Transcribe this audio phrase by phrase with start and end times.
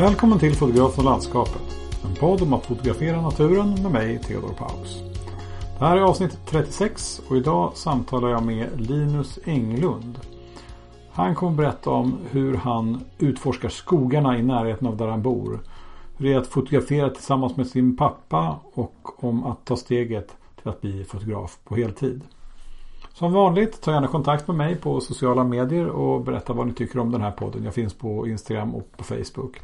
[0.00, 1.62] Välkommen till Fotografen och landskapet.
[2.04, 5.02] En podd om att fotografera naturen med mig, Theodor Paus.
[5.78, 10.18] Det här är avsnitt 36 och idag samtalar jag med Linus Englund.
[11.12, 15.60] Han kommer berätta om hur han utforskar skogarna i närheten av där han bor.
[16.16, 20.68] Hur det är att fotografera tillsammans med sin pappa och om att ta steget till
[20.68, 22.22] att bli fotograf på heltid.
[23.12, 26.98] Som vanligt, ta gärna kontakt med mig på sociala medier och berätta vad ni tycker
[26.98, 27.64] om den här podden.
[27.64, 29.60] Jag finns på Instagram och på Facebook.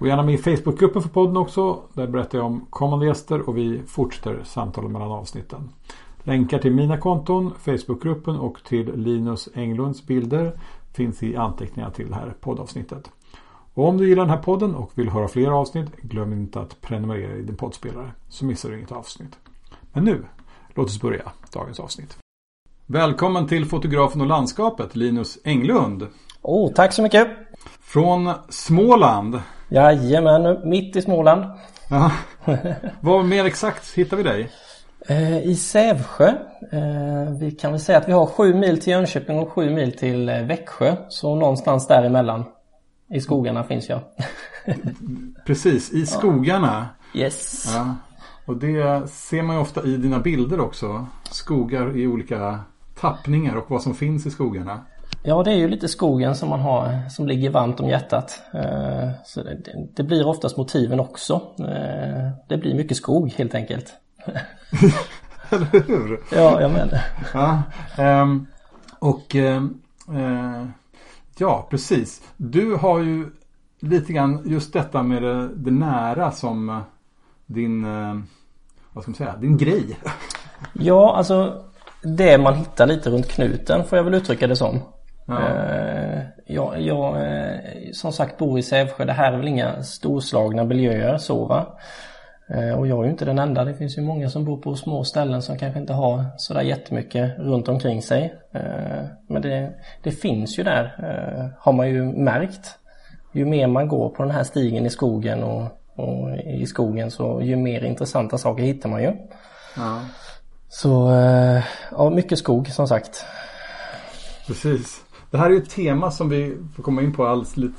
[0.00, 1.82] Och gärna med i Facebookgruppen för podden också.
[1.92, 5.70] Där berättar jag om kommande gäster och vi fortsätter samtalen mellan avsnitten.
[6.22, 10.60] Länkar till mina konton, Facebookgruppen och till Linus Englunds bilder
[10.92, 13.10] finns i anteckningarna till det här poddavsnittet.
[13.74, 16.80] Och om du gillar den här podden och vill höra fler avsnitt, glöm inte att
[16.80, 19.38] prenumerera i din poddspelare så missar du inget avsnitt.
[19.92, 20.24] Men nu,
[20.74, 22.18] låt oss börja dagens avsnitt.
[22.86, 26.06] Välkommen till fotografen och landskapet, Linus Englund.
[26.42, 27.28] Oh, tack så mycket.
[27.80, 29.40] Från Småland.
[29.70, 31.44] Jajamän, mitt i Småland.
[31.90, 32.12] Ja.
[33.00, 34.50] Var mer exakt hittar vi dig?
[35.08, 36.28] Eh, I Sävsjö.
[36.72, 39.98] Eh, vi kan väl säga att vi har sju mil till Jönköping och sju mil
[39.98, 40.96] till eh, Växjö.
[41.08, 42.44] Så någonstans däremellan
[43.10, 44.00] i skogarna finns jag.
[45.46, 46.88] Precis, i skogarna.
[47.14, 47.72] Yes.
[47.74, 47.94] Ja.
[48.46, 51.06] Och det ser man ju ofta i dina bilder också.
[51.30, 52.60] Skogar i olika
[53.00, 54.80] tappningar och vad som finns i skogarna.
[55.22, 58.42] Ja, det är ju lite skogen som man har som ligger varmt om hjärtat.
[58.54, 59.58] Eh, så det,
[59.96, 61.42] det blir oftast motiven också.
[61.58, 63.92] Eh, det blir mycket skog helt enkelt.
[65.50, 66.20] Eller hur?
[66.32, 67.00] Ja, jag menar.
[67.34, 67.62] Ja,
[67.98, 68.46] ehm,
[68.98, 70.66] och ehm, eh,
[71.38, 72.22] ja, precis.
[72.36, 73.30] Du har ju
[73.80, 76.82] lite grann just detta med det, det nära som
[77.46, 77.82] din,
[78.92, 79.98] vad ska man säga, din grej.
[80.72, 81.62] Ja, alltså
[82.02, 84.80] det man hittar lite runt knuten får jag väl uttrycka det som.
[85.30, 85.48] Ja.
[85.48, 87.16] Eh, jag, jag
[87.92, 89.04] som sagt bor i Sävsjö.
[89.04, 91.78] Det här är väl inga storslagna miljöer så va.
[92.54, 93.64] Eh, och jag är ju inte den enda.
[93.64, 97.38] Det finns ju många som bor på små ställen som kanske inte har sådär jättemycket
[97.38, 98.34] runt omkring sig.
[98.52, 102.78] Eh, men det, det finns ju där har man ju märkt.
[103.32, 105.62] Ju mer man går på den här stigen i skogen och,
[105.94, 109.12] och i skogen så ju mer intressanta saker hittar man ju.
[109.76, 110.00] Ja.
[110.68, 111.10] Så
[111.90, 113.24] ja, mycket skog som sagt.
[114.46, 115.00] Precis.
[115.30, 117.74] Det här är ju ett tema som vi får komma in på alldeles, lite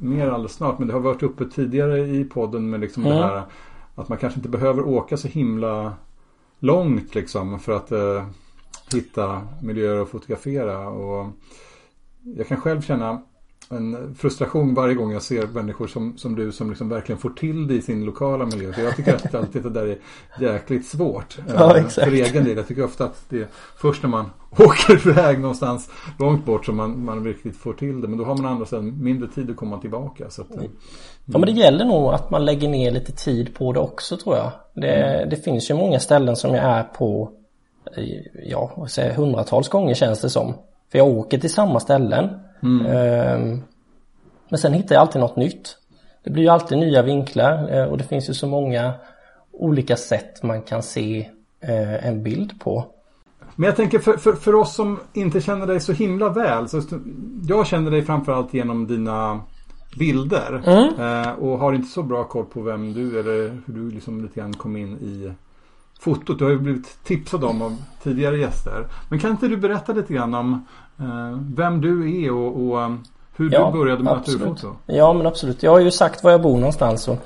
[0.00, 0.78] mer alldeles snart.
[0.78, 3.16] Men det har varit uppe tidigare i podden med liksom mm.
[3.16, 3.42] det här
[3.94, 5.92] att man kanske inte behöver åka så himla
[6.58, 8.26] långt liksom för att eh,
[8.92, 10.88] hitta miljöer att fotografera.
[10.88, 11.30] Och
[12.22, 13.22] jag kan själv känna
[13.70, 17.66] en frustration varje gång jag ser människor som, som du som liksom verkligen får till
[17.66, 18.72] det i sin lokala miljö.
[18.72, 19.98] För jag tycker att alltid det där är
[20.40, 21.38] jäkligt svårt.
[21.54, 22.56] Ja, eh, för egen del.
[22.56, 26.76] Jag tycker ofta att det är först när man åker iväg någonstans långt bort som
[26.76, 28.08] man, man riktigt får till det.
[28.08, 30.30] Men då har man andra sidan mindre tid att komma tillbaka.
[30.30, 30.70] Så att, mm.
[31.24, 34.36] Ja men det gäller nog att man lägger ner lite tid på det också tror
[34.36, 34.52] jag.
[34.74, 35.28] Det, mm.
[35.28, 37.30] det finns ju många ställen som jag är på
[38.46, 40.54] ja, säga, hundratals gånger känns det som.
[40.92, 42.28] För jag åker till samma ställen.
[42.64, 42.86] Mm.
[42.86, 43.62] Ehm,
[44.48, 45.76] men sen hittar jag alltid något nytt.
[46.24, 48.92] Det blir ju alltid nya vinklar eh, och det finns ju så många
[49.52, 51.30] olika sätt man kan se
[51.60, 52.86] eh, en bild på.
[53.56, 56.68] Men jag tänker för, för, för oss som inte känner dig så himla väl.
[56.68, 56.82] Så
[57.48, 59.40] jag känner dig framförallt genom dina
[59.98, 60.62] bilder.
[60.66, 61.22] Mm.
[61.24, 64.40] Eh, och har inte så bra koll på vem du eller hur du liksom lite
[64.40, 65.32] grann kom in i
[66.00, 66.38] fotot.
[66.38, 68.86] Du har ju blivit tipsad om av tidigare gäster.
[69.08, 70.66] Men kan inte du berätta lite grann om
[70.98, 73.04] eh, vem du är och, och um,
[73.36, 74.40] hur ja, du började med absolut.
[74.40, 74.76] naturfoto?
[74.86, 75.62] Ja men absolut.
[75.62, 77.08] Jag har ju sagt var jag bor någonstans.
[77.08, 77.18] Och,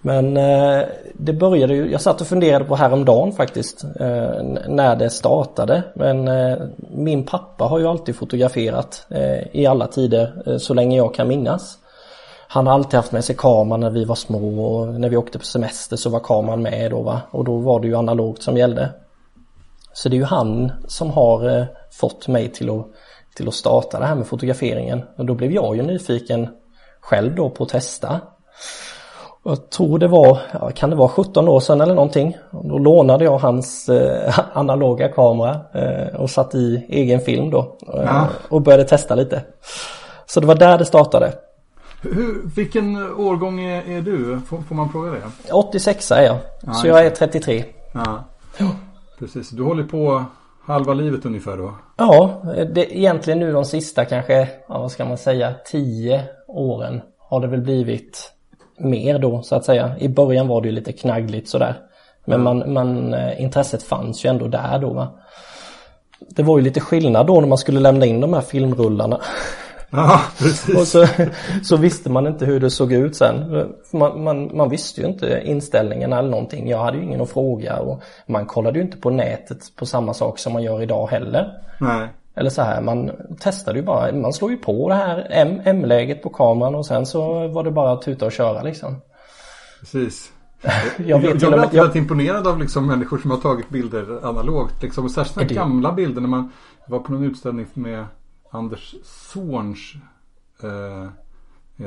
[0.00, 0.82] men eh,
[1.14, 5.82] det började ju, jag satt och funderade på häromdagen faktiskt eh, när det startade.
[5.94, 6.56] Men eh,
[6.90, 11.28] min pappa har ju alltid fotograferat eh, i alla tider eh, så länge jag kan
[11.28, 11.78] minnas.
[12.54, 15.38] Han har alltid haft med sig kameran när vi var små och när vi åkte
[15.38, 17.20] på semester så var kameran med då va.
[17.30, 18.90] Och då var det ju analogt som gällde.
[19.92, 22.86] Så det är ju han som har eh, fått mig till att,
[23.36, 25.02] till att starta det här med fotograferingen.
[25.16, 26.48] Och då blev jag ju nyfiken
[27.00, 28.20] själv då på att testa.
[29.44, 32.36] Jag tror det var, ja, kan det vara 17 år sedan eller någonting.
[32.50, 37.76] Då lånade jag hans eh, analoga kamera eh, och satt i egen film då.
[37.94, 38.26] Eh, ja.
[38.48, 39.42] Och började testa lite.
[40.26, 41.32] Så det var där det startade.
[42.12, 44.40] Hur, vilken årgång är, är du?
[44.46, 45.52] Får, får, man fråga det?
[45.52, 46.36] 86 är jag.
[46.62, 47.64] Ja, så jag är 33.
[47.94, 48.24] Ja.
[49.18, 50.24] Precis, du håller på
[50.64, 51.74] halva livet ungefär då?
[51.96, 52.42] Ja,
[52.74, 57.46] det, egentligen nu de sista kanske, ja, vad ska man säga, 10 åren har det
[57.46, 58.32] väl blivit
[58.78, 59.98] mer då så att säga.
[59.98, 61.74] I början var det ju lite knaggligt sådär.
[62.24, 65.08] Men man, man, eh, intresset fanns ju ändå där då va.
[66.28, 69.20] Det var ju lite skillnad då när man skulle lämna in de här filmrullarna.
[69.96, 70.74] Ja, precis.
[70.80, 71.06] Och så,
[71.62, 73.66] så visste man inte hur det såg ut sen.
[73.92, 76.68] Man, man, man visste ju inte inställningen eller någonting.
[76.68, 80.14] Jag hade ju ingen att fråga och man kollade ju inte på nätet på samma
[80.14, 81.52] sak som man gör idag heller.
[81.80, 82.08] Nej.
[82.36, 83.10] Eller så här, man
[83.40, 85.26] testade ju bara, man slår ju på det här
[85.64, 88.96] M-läget på kameran och sen så var det bara att tuta och köra liksom.
[89.80, 90.30] Precis.
[91.06, 94.82] Jag vet jag, blir alltid jag- imponerad av liksom människor som har tagit bilder analogt.
[94.82, 95.04] Liksom.
[95.04, 96.52] Och Särskilt gamla bilder när man
[96.88, 98.04] var på någon utställning med
[98.54, 99.94] Anders Zorns
[100.62, 101.04] eh,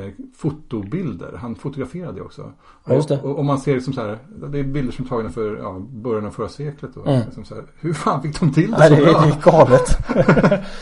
[0.00, 1.32] eh, fotobilder.
[1.40, 2.52] Han fotograferade också.
[2.86, 3.20] Ja, just det.
[3.22, 4.18] Och, och, man ser liksom så här,
[4.52, 6.90] det är bilder som är tagna för ja, början av förra seklet.
[6.94, 7.04] Då.
[7.24, 8.78] Liksom så här, hur fan fick de till det Mm.
[8.78, 9.20] Nej, så det, bra?
[9.20, 9.98] det är galet.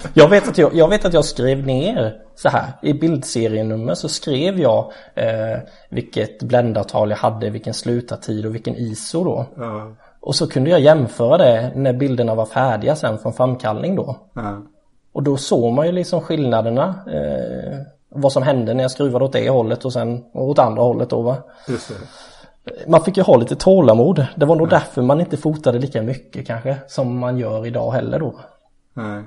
[0.14, 4.08] jag, vet att jag, jag vet att jag skrev ner så här i bildserienummer så
[4.08, 5.58] skrev jag eh,
[5.90, 9.46] vilket bländartal jag hade, vilken slutartid och vilken ISO då.
[9.56, 14.16] Ja, Och så kunde jag jämföra det när bilderna var färdiga sen från framkallning då.
[14.34, 14.62] ja.
[15.16, 16.94] Och då såg man ju liksom skillnaderna.
[17.06, 17.78] Eh,
[18.08, 21.22] vad som hände när jag skruvade åt det hållet och sen åt andra hållet då
[21.22, 21.36] va.
[22.88, 24.26] Man fick ju ha lite tålamod.
[24.36, 28.18] Det var nog därför man inte fotade lika mycket kanske som man gör idag heller
[28.18, 28.40] då.
[28.94, 29.22] Nej,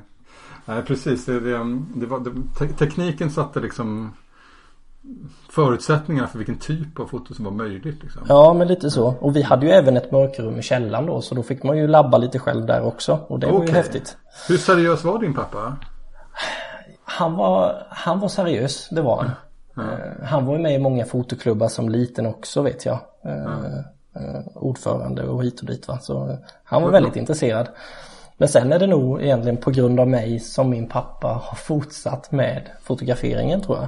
[0.66, 1.26] Nej precis.
[1.26, 1.58] Det, det,
[1.96, 2.26] det var,
[2.78, 4.14] tekniken satte liksom
[5.50, 8.04] förutsättningarna för vilken typ av foto som var möjligt.
[8.04, 8.22] Liksom.
[8.28, 9.08] Ja men lite så.
[9.20, 11.88] Och vi hade ju även ett mörkrum i källaren då så då fick man ju
[11.88, 13.20] labba lite själv där också.
[13.28, 14.18] Och det var ju häftigt.
[14.48, 15.78] Hur seriös var din pappa?
[17.04, 19.32] Han var, han var seriös, det var han.
[19.86, 23.00] Eh, Han var ju med i många fotoklubbar som liten också vet jag.
[23.26, 26.00] Eh, ordförande och hit och dit va.
[26.02, 27.70] Så han var väldigt intresserad.
[28.38, 32.32] Men sen är det nog egentligen på grund av mig som min pappa har fortsatt
[32.32, 33.88] med fotograferingen tror jag.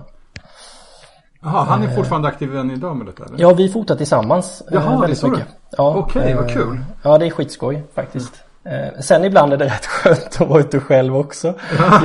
[1.44, 3.24] Jaha, han är fortfarande aktiv än idag med detta?
[3.26, 3.42] Eller?
[3.42, 4.62] Ja, vi fotar tillsammans.
[4.62, 5.32] eh, Jaha, det väldigt så du?
[5.32, 5.48] mycket.
[5.78, 6.80] Ja, Okej, vad eh, kul.
[7.04, 8.34] Ja, det är skitskoj faktiskt.
[8.64, 11.54] Eh, Sen ibland är det rätt skönt att vara ute själv också.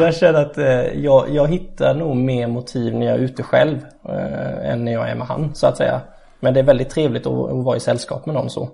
[0.01, 0.67] Jag känner att eh,
[1.05, 3.79] jag, jag hittar nog mer motiv när jag är ute själv
[4.09, 6.01] eh, än när jag är med han så att säga.
[6.41, 8.69] Men det är väldigt trevligt att, att vara i sällskap med någon så.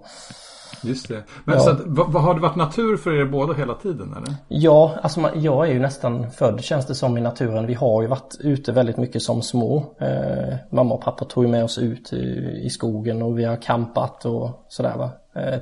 [0.82, 1.22] Just det.
[1.44, 1.60] Men Ja.
[1.60, 4.34] så att, vad, har det varit natur för er båda hela tiden eller?
[4.48, 7.66] Ja, alltså man, jag är ju nästan född känns det som i naturen.
[7.66, 9.94] Vi har ju varit ute väldigt mycket som små.
[10.00, 13.56] Eh, mamma och pappa tog ju med oss ut i, i skogen och vi har
[13.56, 15.10] campat och sådär va.
[15.34, 15.60] Eh,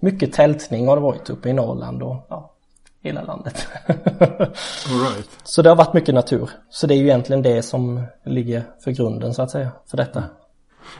[0.00, 2.52] mycket tältning har det varit uppe i Norrland och ja,
[3.02, 3.66] hela landet.
[4.88, 5.28] Right.
[5.44, 6.50] så det har varit mycket natur.
[6.70, 10.24] Så det är ju egentligen det som ligger för grunden så att säga för detta.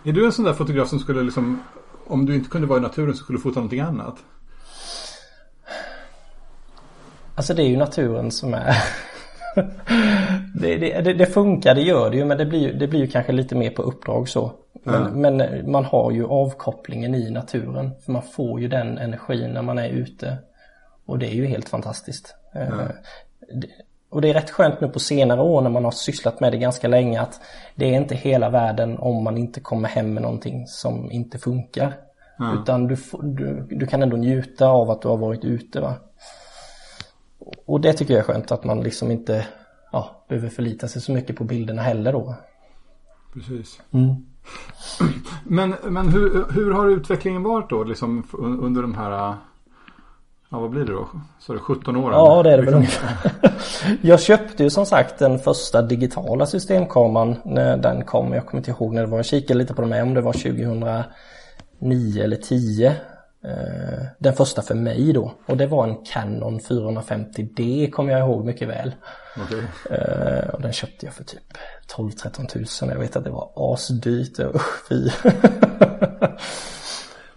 [0.05, 1.63] Är du en sån där fotograf som skulle liksom,
[2.11, 4.17] om du inte kunde vara i naturen så skulle du fota någonting annat?
[7.35, 8.77] Alltså det är ju naturen som är
[10.55, 13.33] det, det, det, funkar, det gör det ju men det blir, det blir ju kanske
[13.33, 14.53] lite mer på uppdrag så.
[14.83, 17.91] Men, men man har ju avkopplingen i naturen.
[18.05, 20.39] För man får ju den energin när man är ute.
[21.07, 22.35] Och det är ju helt fantastiskt.
[22.55, 22.89] Eh,
[23.55, 23.69] det,
[24.11, 26.59] och det är rätt skönt nu på senare år när man har sysslat med det
[26.59, 27.41] ganska länge att
[27.75, 31.95] det är inte hela världen om man inte kommer hem med någonting som inte funkar.
[32.55, 35.95] Utan du, du, du kan ändå njuta av att du har varit ute va.
[37.67, 39.47] Och det tycker jag är skönt att man liksom inte
[39.93, 42.35] ja, behöver förlita sig så mycket på bilderna heller då.
[43.35, 43.81] Precis.
[43.91, 44.15] Mm.
[45.45, 48.27] Men, men hur, hur har utvecklingen varit då liksom
[48.61, 49.35] under de här,
[50.51, 51.09] ja vad blir det då?
[51.39, 52.13] Så är det 17 åren?
[52.19, 53.09] Ja det är det väl Liksom.
[53.09, 53.53] ungefär.
[54.03, 58.33] Jag köpte ju som sagt den första digitala systemkameran när den kom.
[58.33, 59.19] Jag kommer inte ihåg när det var.
[59.19, 62.87] Jag kikade lite på den om det var 2009 eller 10.
[63.45, 65.33] Eh, Den första för mig då.
[65.47, 68.95] Och det var en Canon 450D kommer jag ihåg mycket väl.
[69.45, 69.63] Okej.
[69.99, 71.43] Eh, och den köpte jag för typ
[71.97, 72.89] 12-13 tusen.
[72.89, 74.39] Jag vet att det var asdyrt.
[74.55, 75.11] Usch fy.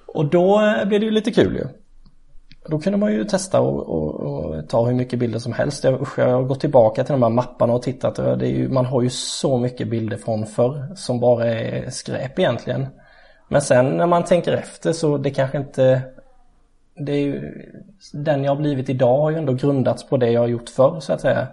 [0.08, 1.67] och då eh, blev det ju lite kul ju.
[2.65, 5.84] Då kunde man ju testa och, och, och ta hur mycket bilder som helst.
[5.84, 8.20] Jag, usch, jag har gått tillbaka till de här mapparna och tittat.
[8.20, 11.89] och Det är ju, man har ju så mycket bilder från förr som bara är
[11.89, 12.88] skräp egentligen.
[13.50, 16.01] Men sen när man tänker efter så det kanske inte
[16.96, 17.53] det är ju,
[18.13, 21.00] den jag har blivit idag har ju ändå grundats på det jag har gjort förr
[21.00, 21.48] så att säga.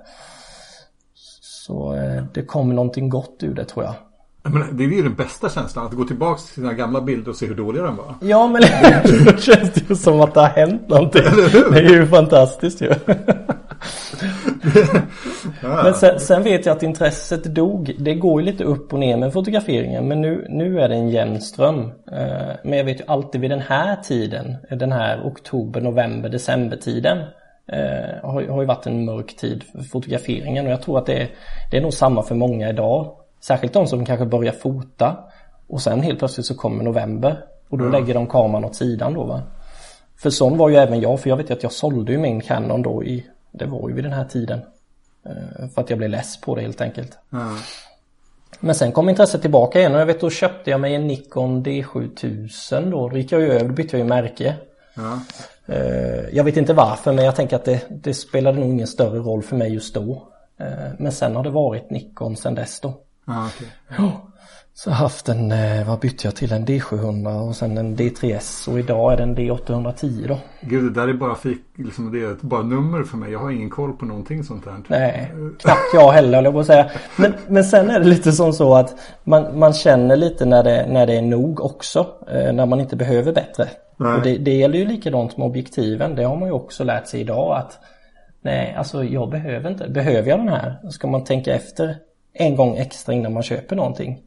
[1.40, 3.94] Så eh, det kommer någonting gott ur det tror jag.
[4.42, 7.36] Men det är ju den bästa känslan, att gå tillbaka till sina gamla bilder och
[7.36, 8.14] se hur dåliga de var.
[8.20, 8.62] Ja men
[9.24, 11.22] då känns det ju som att det har hänt någonting.
[11.72, 12.94] Det är ju fantastiskt ju.
[15.62, 17.94] Men sen, sen vet jag att intresset dog.
[17.98, 20.08] Det går ju lite upp och ner med fotograferingen.
[20.08, 21.80] Men nu, nu är det en jämn ström.
[22.12, 26.76] Eh, Men jag vet ju alltid vid den här tiden, den här oktober, november, december
[26.76, 27.18] tiden
[27.72, 30.66] eh, har, har ju varit en mörk tid för fotograferingen.
[30.66, 31.28] Och jag tror att det är,
[31.70, 33.16] det är nog samma för många idag.
[33.40, 35.16] Särskilt de som kanske börjar fota.
[35.66, 37.44] Och sen helt plötsligt så kommer november.
[37.68, 39.42] Och då lägger de kameran åt sidan då va.
[40.16, 41.20] För sån var ju även jag.
[41.20, 43.94] För jag vet ju att jag sålde ju min Canon då i, det var ju
[43.94, 44.60] vid den här tiden.
[45.26, 47.18] Eh, för att jag blev less på det helt enkelt.
[47.30, 47.56] Ja.
[48.60, 51.64] Men sen kom intresset tillbaka igen och jag vet då köpte jag mig en Nikon
[51.64, 53.08] D7000 då.
[53.08, 54.54] Då gick jag ju över, då bytte jag ju märke.
[55.66, 59.18] Eh, Jag vet inte varför men jag tänker att det, det spelade nog ingen större
[59.18, 60.28] roll för mig just då.
[60.58, 60.66] Eh,
[60.98, 62.94] Men sen har det varit Nikon sen dess då.
[63.30, 63.68] Ja, okej.
[64.74, 66.52] Så jag har haft en, eh, vad bytte jag till?
[66.52, 70.38] En D700 och sen en D3S och idag är det en D810 då.
[70.60, 73.32] Gud, det där är bara, fik, liksom, det är ett- bara nummer för mig.
[73.32, 74.74] Jag har ingen koll på någonting sånt där.
[74.88, 76.90] Nej, knappt jag heller höll jag på att säga.
[77.16, 78.94] Men, men sen är det lite som så att
[79.24, 82.06] man, man känner lite när det, när det är nog också.
[82.32, 83.68] Eh, när man inte behöver bättre.
[83.98, 84.14] Nej.
[84.14, 86.14] Och det, det gäller ju likadant med objektiven.
[86.14, 87.78] Det har man ju också lärt sig idag att
[88.42, 89.88] nej, alltså jag behöver inte.
[89.88, 90.90] Behöver jag den här?
[90.90, 91.96] Ska man tänka efter
[92.32, 94.18] en gång extra innan man köper någonting.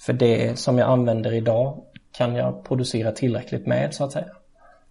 [0.00, 1.76] För det som jag använder idag
[2.16, 4.26] kan jag producera tillräckligt med så att säga.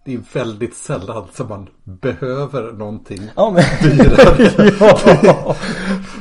[0.04, 3.20] Det är väldigt sällan som man behöver någonting.
[3.36, 3.64] Ja, men...
[5.24, 5.56] ja.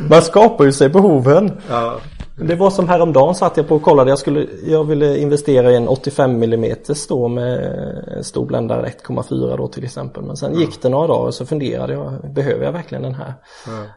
[0.09, 1.51] Man skapar ju sig behoven.
[1.69, 1.99] Ja,
[2.35, 4.09] Det var som häromdagen satt jag på och kollade.
[4.09, 6.75] Jag, skulle, jag ville investera i en 85 mm
[7.09, 10.23] då med stor bländare 1,4 då till exempel.
[10.23, 12.33] Men sen gick det några dagar och så funderade jag.
[12.33, 13.33] Behöver jag verkligen den här?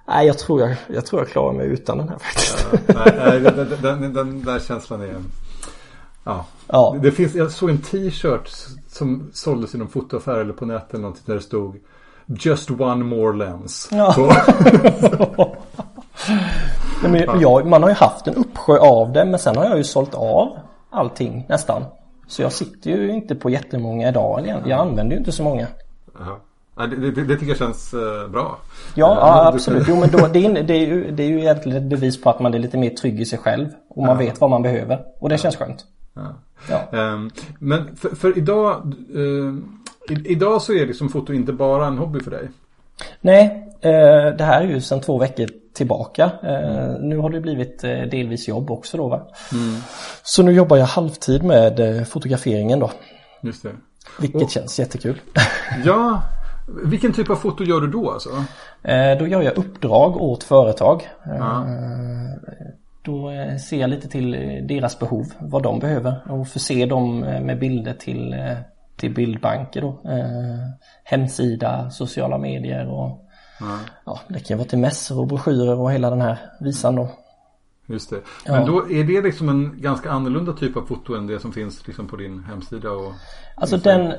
[0.08, 2.66] Nej, jag tror jag, jag tror jag klarar mig utan den här faktiskt.
[2.86, 5.14] nej, nej, den, den, den, den där känslan är...
[6.24, 6.46] Ja.
[6.66, 6.96] Ja.
[7.02, 8.50] Det finns, jag såg en t-shirt
[8.88, 11.76] som såldes i någon fotoaffär eller på nätet eller någonting där det stod
[12.26, 13.88] Just one more lens.
[13.92, 14.14] Ja.
[17.02, 19.76] Nej, Men jag, man har ju haft en uppsjö av det men sen har jag
[19.76, 20.56] ju sålt av
[20.90, 21.84] allting nästan.
[22.26, 24.60] Så jag sitter ju inte på jättemånga idag igen.
[24.66, 25.66] Jag använder ju inte så många.
[26.18, 26.40] ja.
[26.78, 28.58] Ja, det, det, det tycker jag känns eh, bra.
[28.94, 29.86] Ja, Eh, ja absolut.
[29.88, 32.30] Jo men då, det, är, det, är ju, det är ju egentligen ett bevis på
[32.30, 33.68] att man är lite mer trygg i sig själv.
[33.88, 35.04] Och man vet vad man behöver.
[35.20, 35.84] Och det känns skönt.
[36.14, 36.22] Ja.
[36.70, 36.98] Ja.
[36.98, 41.98] Ehm, men för, för idag, eh, i, idag så är liksom foto inte bara en
[41.98, 42.48] hobby för dig.
[43.20, 43.65] Nej,
[44.38, 46.25] det här är ju sedan två veckor tillbaka.
[46.42, 49.26] Eh, nu har det blivit eh, delvis jobb också då va.
[50.23, 52.90] Så nu jobbar jag halvtid med eh, fotograferingen då.
[53.42, 53.73] Just det.
[54.21, 55.21] Vilket känns jättekul.
[55.85, 56.23] Ja,
[56.85, 58.30] vilken typ av foto gör du då alltså?
[58.83, 61.09] Eh, Då gör jag uppdrag åt företag.
[61.26, 61.66] Eh, Ja.
[63.04, 67.25] Då eh, ser jag lite till eh, deras behov, vad de behöver och förser dem
[67.25, 68.56] eh, med bilder till, eh,
[68.97, 69.88] till bildbanker då.
[70.11, 70.71] Eh,
[71.04, 73.25] Hemsida, sociala medier och
[73.60, 77.08] Ja, ja, det kan vara till mässor och broschyrer och hela den här visan då.
[77.88, 78.20] just det.
[78.46, 78.52] Ja.
[78.52, 81.86] Men då är det liksom en ganska annorlunda typ av foto än det som finns
[81.86, 83.12] liksom på din hemsida och
[83.56, 84.12] Alltså den,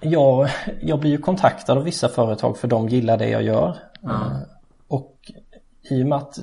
[0.00, 0.48] jag,
[0.82, 3.76] jag blir ju kontaktad av vissa företag för de gillar det jag gör.
[4.04, 4.36] Eh,
[4.88, 5.16] Och
[5.90, 6.38] i och med att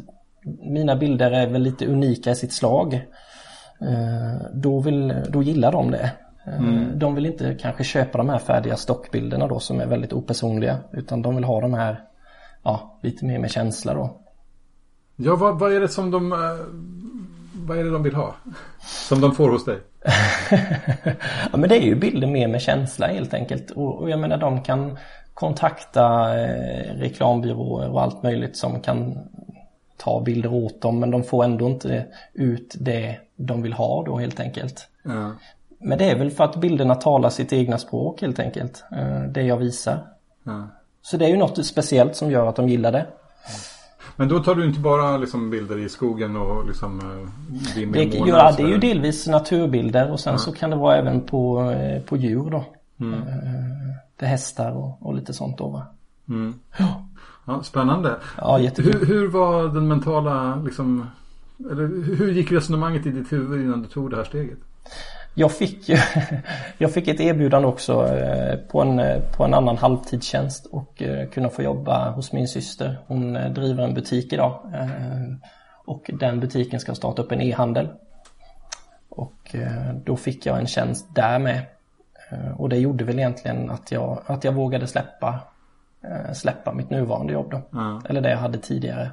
[0.72, 2.94] mina bilder är väl lite unika i sitt slag.
[3.82, 6.12] eh, Då, vill, då gillar de det.
[6.48, 6.62] Eh,
[6.94, 10.78] De vill inte kanske köpa de här färdiga stockbilderna då som är väldigt opersonliga.
[10.94, 12.02] Utan de vill ha de här
[12.66, 14.18] ja, lite mer med känsla då.
[15.16, 16.38] Ja, vad, vad är det som de eh,
[17.66, 18.36] Vad är det de vill ha?
[19.08, 19.80] Som de får hos dig?
[21.52, 23.72] ja men det är ju bilder mer med känsla helt enkelt.
[23.72, 24.98] Och, och jag menar de kan
[25.34, 29.18] kontakta eh, reklambyråer och allt möjligt som kan
[29.98, 34.18] ta bilder åt dem men de får ändå inte ut det de vill ha då
[34.18, 34.90] helt enkelt.
[35.04, 35.32] Ja.
[35.80, 38.84] Men det är väl för att bilderna talar sitt egna språk helt enkelt.
[38.92, 40.08] eh, Det jag visar.
[40.44, 40.68] Ja.
[41.06, 43.06] Så det är ju något speciellt som gör att de gillar det.
[44.16, 47.30] Men då tar du inte bara liksom bilder i skogen och liksom eh,
[47.94, 51.72] Det, ja, det är ju delvis naturbilder och sen så kan det vara även på,
[51.72, 52.58] eh, på djur då.
[52.58, 53.24] Eh,
[54.16, 55.86] Det hästar och, och lite sånt då va.
[56.30, 56.54] Mm.
[57.46, 58.16] Ja, spännande.
[58.38, 58.94] Ja, jättekul.
[59.00, 61.06] Hur, hur var den mentala liksom
[61.72, 64.58] eller hur gick resonemanget i ditt huvud innan du tog det här steget?
[65.38, 65.98] Jag fick ju
[66.78, 71.30] Jag fick ett erbjudande också eh, på en, eh, på en annan halvtidstjänst och eh,
[71.30, 72.98] kunna få jobba hos min syster.
[73.08, 74.60] Hon driver en butik idag
[75.86, 77.90] och den butiken ska starta upp en e-handel.
[79.10, 79.56] Och
[80.06, 81.62] då fick jag en tjänst där med.
[82.58, 85.40] Och det gjorde väl egentligen att jag, att jag vågade släppa
[86.34, 87.62] släppa mitt nuvarande jobb då.
[87.72, 88.02] Ja.
[88.10, 89.12] Eller det jag hade tidigare.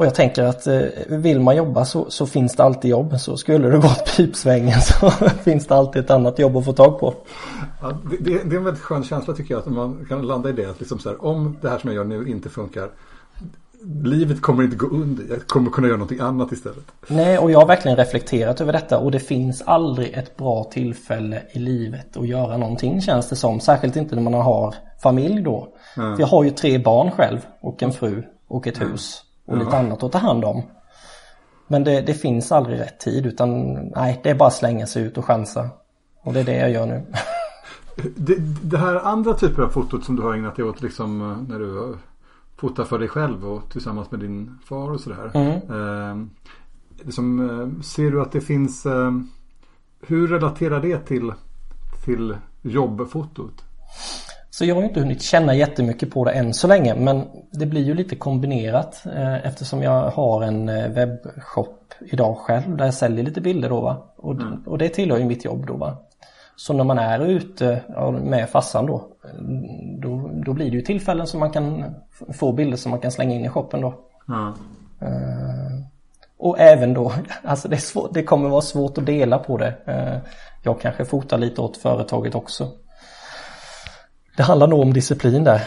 [0.00, 3.20] Och jag tänker att eh, vill man jobba så, så finns det alltid jobb.
[3.20, 5.10] Så skulle det gå åt pipsvängen så
[5.44, 7.14] finns det alltid ett annat jobb att få tag på.
[7.82, 10.52] Ja, det, det, är en väldigt skön känsla tycker jag att man kan landa i
[10.52, 10.70] det.
[10.70, 12.90] Att liksom så här, om det här som jag gör nu inte funkar.
[14.02, 15.24] Livet kommer inte gå under.
[15.28, 16.84] Jag kommer kunna göra någonting annat istället.
[17.08, 21.42] Nej, och jag har verkligen reflekterat över detta och det finns aldrig ett bra tillfälle
[21.52, 23.60] i livet att göra någonting känns det som.
[23.60, 25.68] Särskilt inte när man har familj då.
[25.94, 29.78] För jag har ju tre barn själv och en fru och ett hus och lite
[29.78, 30.62] annat att ta hand om.
[31.66, 35.18] Men det, det finns aldrig rätt tid utan nej, det är bara slänga sig ut
[35.18, 35.68] och chansa.
[36.22, 37.06] Och det är det jag gör nu.
[38.16, 41.48] Det, det här andra typer av fotot som du har ägnat dig åt liksom eh,
[41.48, 41.94] när du var
[42.56, 45.30] fotar för dig själv och tillsammans med din far och sådär.
[45.34, 45.50] Mm.
[45.52, 46.26] Eh,
[47.04, 49.12] liksom, eh, ser du att det finns eh,
[50.00, 51.32] Hur relaterar det till
[52.04, 53.64] Till jobbfotot?
[54.60, 57.82] Så jag har inte hunnit känna jättemycket på det än så länge men det blir
[57.82, 63.24] ju lite kombinerat eh, eftersom jag har en eh, webbshop idag själv där jag säljer
[63.24, 64.12] lite bilder då va.
[64.16, 64.62] Och, Mm.
[64.66, 65.96] och det tillhör ju mitt jobb då va.
[66.56, 69.08] Så när man är ute ja, med fassan då,
[70.02, 71.84] då, då blir det ju tillfällen som man kan
[72.32, 73.94] få bilder som man kan slänga in i shoppen då.
[75.00, 75.84] Eh,
[76.38, 77.12] och även då,
[77.42, 79.74] alltså det, svårt, det kommer vara svårt att dela på det.
[79.84, 80.18] Eh,
[80.62, 82.68] jag kanske fotar lite åt företaget också.
[84.40, 85.62] Det handlar nog om disciplin där.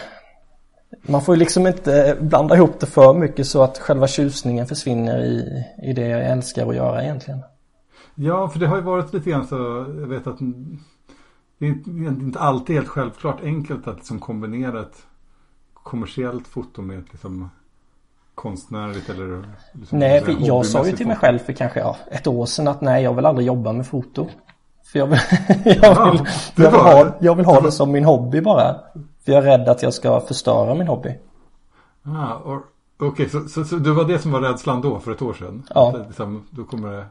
[1.01, 5.19] Man får ju liksom inte blanda ihop det för mycket så att själva tjusningen försvinner
[5.23, 7.39] i, i det jag älskar att göra egentligen.
[8.15, 9.55] Ja, för det har ju varit lite grann så,
[9.99, 10.37] jag vet att
[11.59, 15.05] det är inte- alltid helt självklart enkelt att liksom kombinera ett
[15.73, 17.49] kommersiellt foto med ett liksom
[18.35, 22.45] konstnärligt eller liksom, Nej, jag sa ju till mig själv för kanske ja, ett år
[22.45, 24.27] sedan att nej, jag vill aldrig jobba med foto.
[24.93, 25.19] För jag vill,
[25.65, 26.21] jag Ja, vill,
[26.65, 28.75] jag vill, ha, jag vill ha det som min hobby bara.
[29.25, 31.17] För jag är rädd att jag ska förstöra min hobby.
[32.05, 32.59] Ah,
[32.99, 35.63] Okej, så, så, så det var det som var rädslan då för ett år sedan?
[35.75, 35.95] Ja.
[36.07, 37.05] Liksom, då kommer det...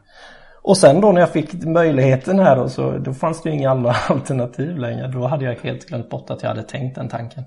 [0.63, 3.71] Och sen då när jag fick möjligheten här då så då fanns det ju inga
[3.71, 5.09] andra alternativ längre.
[5.09, 7.45] Då hade jag helt glömt bort att jag hade tänkt den tanken.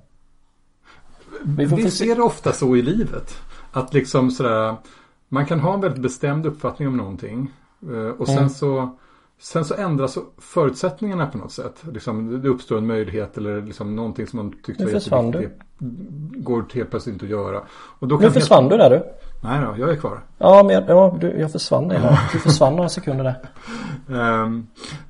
[1.43, 1.91] Vi Vi se.
[1.91, 3.35] ser det ofta så i livet.
[3.71, 4.75] Att liksom sådär,
[5.29, 7.51] man kan ha en väldigt bestämd uppfattning om någonting.
[7.91, 8.49] eh, Och sen Mm.
[8.49, 8.97] så
[9.39, 11.83] Sen så ändras förutsättningarna på något sätt.
[11.93, 15.59] Liksom, det uppstår en möjlighet eller liksom någonting som man tyckte var jätteviktigt.
[16.43, 17.61] Går helt plötsligt inte att göra.
[17.99, 19.03] Och då Nu försvann du där du.
[19.43, 20.19] Nej då, jag är kvar.
[20.37, 22.19] Ja, men jag, ja, du, jag försvann där.
[22.33, 24.43] Du försvann några sekunder där.
[24.43, 24.67] Um,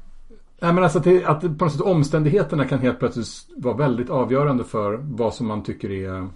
[0.60, 3.28] nej men alltså att, det, att på något sätt omständigheterna kan helt plötsligt
[3.58, 6.30] vara väldigt avgörande för vad som man tycker är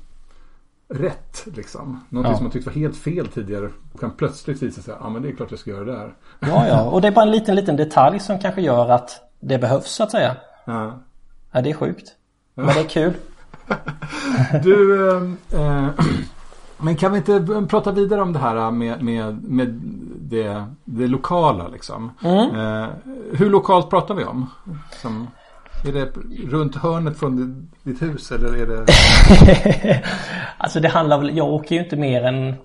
[0.94, 1.48] rätt.
[1.56, 2.00] Liksom.
[2.10, 2.38] Någonting Ja.
[2.38, 5.30] som man tyckte var helt fel tidigare kan plötsligt visa sig, ja ah, men det
[5.30, 6.14] är klart jag ska göra det där.
[6.40, 6.90] Ja, ja.
[6.90, 10.04] Och det är bara en liten, liten detalj som kanske gör att det behövs så
[10.04, 10.36] att säga.
[10.66, 11.00] Ja.
[11.52, 12.16] Ja, det är sjukt.
[12.56, 13.14] Men det är kul.
[14.64, 15.88] Du, ehm, eh,
[16.78, 19.68] men kan vi inte b- prata vidare om det här med, med, med
[20.22, 22.12] det, det lokala liksom?
[22.24, 22.56] Mm.
[22.56, 22.88] Eh,
[23.34, 24.50] hur lokalt pratar vi om?
[25.02, 25.28] Som,
[25.86, 26.12] är det
[26.48, 30.04] runt hörnet från ditt hus eller är det?
[30.58, 32.56] alltså det handlar väl, jag åker ju inte mer än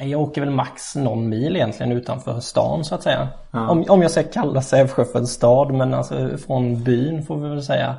[0.00, 3.28] jag åker väl max någon mil egentligen utanför stan så att säga.
[3.50, 3.68] Ja.
[3.68, 7.48] Om, om jag ska kalla Sävsjö för en stad men alltså från byn får vi
[7.48, 7.96] väl säga.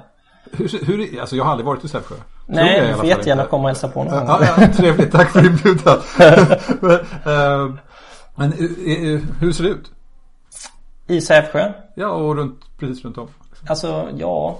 [0.51, 2.15] Hur, hur, alltså jag har aldrig varit i Sävsjö.
[2.47, 3.49] Jag Nej, du får jättegärna inte.
[3.49, 4.13] komma och hälsa på någon.
[4.13, 5.97] Ja, ja, trevligt, tack för inbjudan.
[6.79, 7.75] men, eh,
[8.35, 9.91] men eh, eh, hur ser det ut?
[11.07, 11.73] I Sävsjö?
[11.95, 13.27] Ja, och runt, precis runt om.
[13.67, 14.59] Alltså ja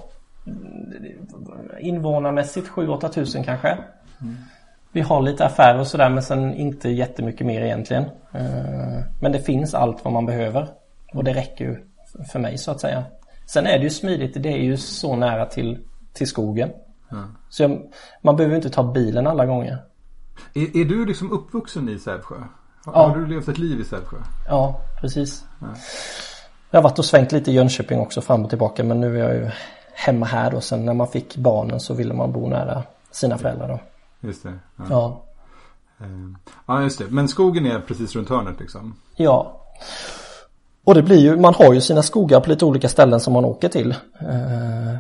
[1.80, 3.78] Invånarmässigt 7-8 tusen kanske.
[4.92, 8.04] Vi har lite affärer och sådär men sen inte jättemycket mer egentligen.
[8.32, 10.68] Eh, Men det finns allt vad man behöver.
[11.14, 11.78] Och det räcker ju
[12.32, 13.04] för mig så att säga.
[13.46, 15.80] Sen är det ju smidigt, det är ju så nära till,
[16.14, 16.70] till skogen.
[17.10, 17.24] Ja.
[17.50, 17.82] Så jag,
[18.22, 19.78] man behöver inte ta bilen alla gånger.
[20.54, 22.36] Är, är du liksom uppvuxen i Sävsjö?
[22.86, 23.08] Har, Ja.
[23.08, 24.18] har du levt ett liv i Sävsjö?
[24.48, 25.46] Ja, precis
[26.72, 29.24] Jag har varit och svängt lite i Jönköping också fram och tillbaka men nu är
[29.30, 29.50] jag ju
[29.94, 33.68] hemma här då sen när man fick barnen så ville man bo nära sina föräldrar
[33.68, 33.80] då
[34.28, 34.54] Just det.
[34.78, 34.86] Ja.
[34.90, 35.24] Ja,
[36.02, 36.08] Eh,
[36.68, 37.06] ja, just det.
[37.10, 38.96] Men skogen är precis runt hörnet liksom.
[39.16, 39.58] ja.
[40.84, 43.46] Och det blir ju, man har ju sina skogar på lite olika ställen som man
[43.46, 43.92] åker till.
[43.92, 44.96] Eh,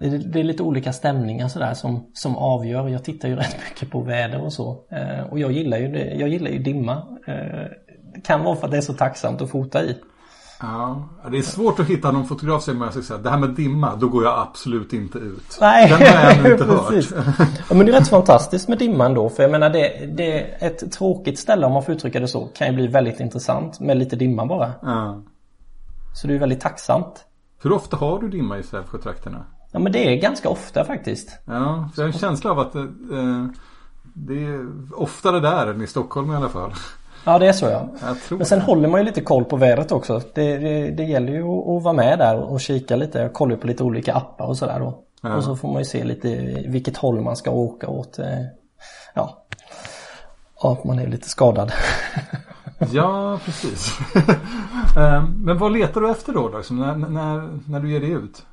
[0.00, 2.88] Det är, lite olika stämningar sådär som, som avgör.
[2.88, 4.76] Jag tittar ju rätt mycket på väder och så.
[4.90, 7.02] Eh, Och jag gillar ju det, jag gillar ju dimma.
[8.14, 9.96] Det kan vara för att det är så tacksamt att fota i.
[10.60, 13.96] Ja, det är svårt att hitta någon fotograf som jag säga det här med dimma,
[13.96, 15.58] då går jag absolut inte ut.
[15.60, 17.12] Nej, Den har jag ännu inte precis.
[17.14, 17.48] hört.
[17.68, 19.28] Ja, men det är rätt fantastiskt med dimman då.
[19.28, 22.46] För jag menar det, det är ett tråkigt ställe om man får uttrycka det så.
[22.46, 24.72] Kan ju bli väldigt intressant med lite dimma bara.
[24.82, 25.22] Ja.
[26.14, 27.24] Så det är väldigt tacksamt.
[27.62, 29.44] Hur ofta har du dimma i Sävsjötrakterna?
[29.72, 31.38] Ja men det är ganska ofta faktiskt.
[31.44, 32.84] Ja, för jag har en känsla av att eh,
[34.14, 36.72] det är oftare där än i Stockholm i alla fall.
[37.24, 37.88] Ja det är så ja.
[38.30, 38.64] Men sen det.
[38.64, 40.20] håller man ju lite koll på vädret också.
[40.34, 43.18] Det, det, det gäller ju att, att vara med där och kika lite.
[43.18, 45.02] Jag kollar på lite olika appar och sådär då.
[45.22, 45.34] Ja.
[45.34, 46.28] Och så får man ju se lite
[46.68, 48.18] vilket håll man ska åka åt.
[48.18, 48.26] eh,
[49.14, 49.44] Ja.
[50.62, 51.72] Ja, man är lite skadad.
[52.92, 53.98] Ja, precis.
[54.96, 56.48] Eh, Men vad letar du efter då?
[56.48, 58.46] då liksom, när, när, när du ger dig ut?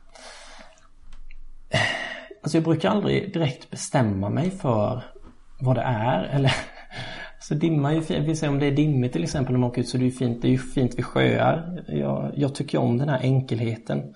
[2.44, 5.04] Alltså jag brukar aldrig direkt bestämma mig för
[5.60, 6.56] vad det är eller
[7.52, 9.70] Så dimma är ju fint, vi säger om det är dimmigt till exempel när man
[9.70, 11.84] åker ut så det är ju fint, det är ju fint vid sjöar.
[11.88, 14.14] Jag, jag tycker om den här enkelheten.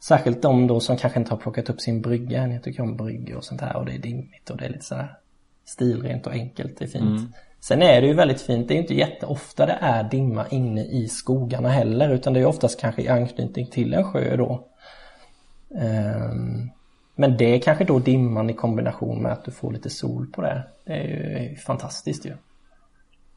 [0.00, 2.52] Särskilt de då som kanske inte har plockat upp sin brygga än.
[2.52, 4.84] Jag tycker om bryggor och sånt här och det är dimmigt och det är lite
[4.84, 5.16] sådär.
[5.64, 7.04] stilrent och enkelt, det är fint.
[7.04, 7.32] Mm.
[7.60, 11.08] Sen är det ju väldigt fint, det är inte jätteofta det är dimma inne i
[11.08, 14.68] skogarna heller utan det är oftast kanske i anknytning till en sjö då.
[15.68, 16.70] Um,
[17.14, 20.42] men det är kanske då dimman i kombination med att du får lite sol på
[20.42, 20.62] det.
[20.84, 22.32] Det är ju fantastiskt ju.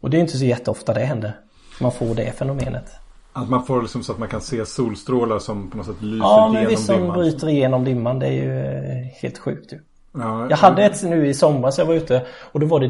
[0.05, 1.39] Och det är inte så jätteofta det händer.
[1.81, 2.85] Man får det fenomenet.
[3.33, 6.15] Att man får liksom så att man kan se solstrålar som på något sätt lyser
[6.15, 6.53] igenom dimman.
[6.53, 8.19] Ja, men visst som bryter igenom dimman.
[8.19, 9.79] Det är ju eh, helt sjukt ju.
[10.13, 12.87] Ja, jag hade ett nu i somras jag var ute och då var det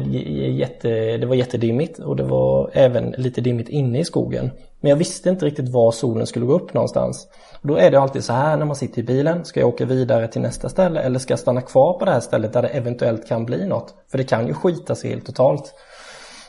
[0.48, 4.50] jätte, det var jättedimmigt och det var även lite dimmigt inne i skogen.
[4.80, 7.28] Men jag visste inte riktigt var solen skulle gå upp någonstans.
[7.62, 9.44] Och då är det alltid så här när man sitter i bilen.
[9.44, 12.20] Ska jag åka vidare till nästa ställe eller ska jag stanna kvar på det här
[12.20, 13.94] stället där det eventuellt kan bli något?
[14.10, 15.74] För det kan ju skita sig helt totalt.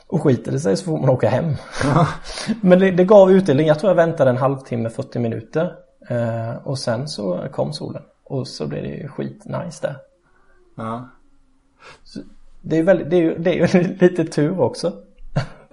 [0.07, 1.53] Och skiter det sig så får man åka hem.
[2.61, 3.67] Men det, det, gav utdelning.
[3.67, 5.73] Jag tror jag väntade en halvtimme, 40 minuter.
[6.09, 8.03] Eh, och sen så kom solen.
[8.23, 9.95] Och så blev det ju skit nice där.
[10.75, 11.09] Ja.
[12.03, 12.19] Så
[12.61, 14.93] det är, väldigt, det är ju det är lite tur också.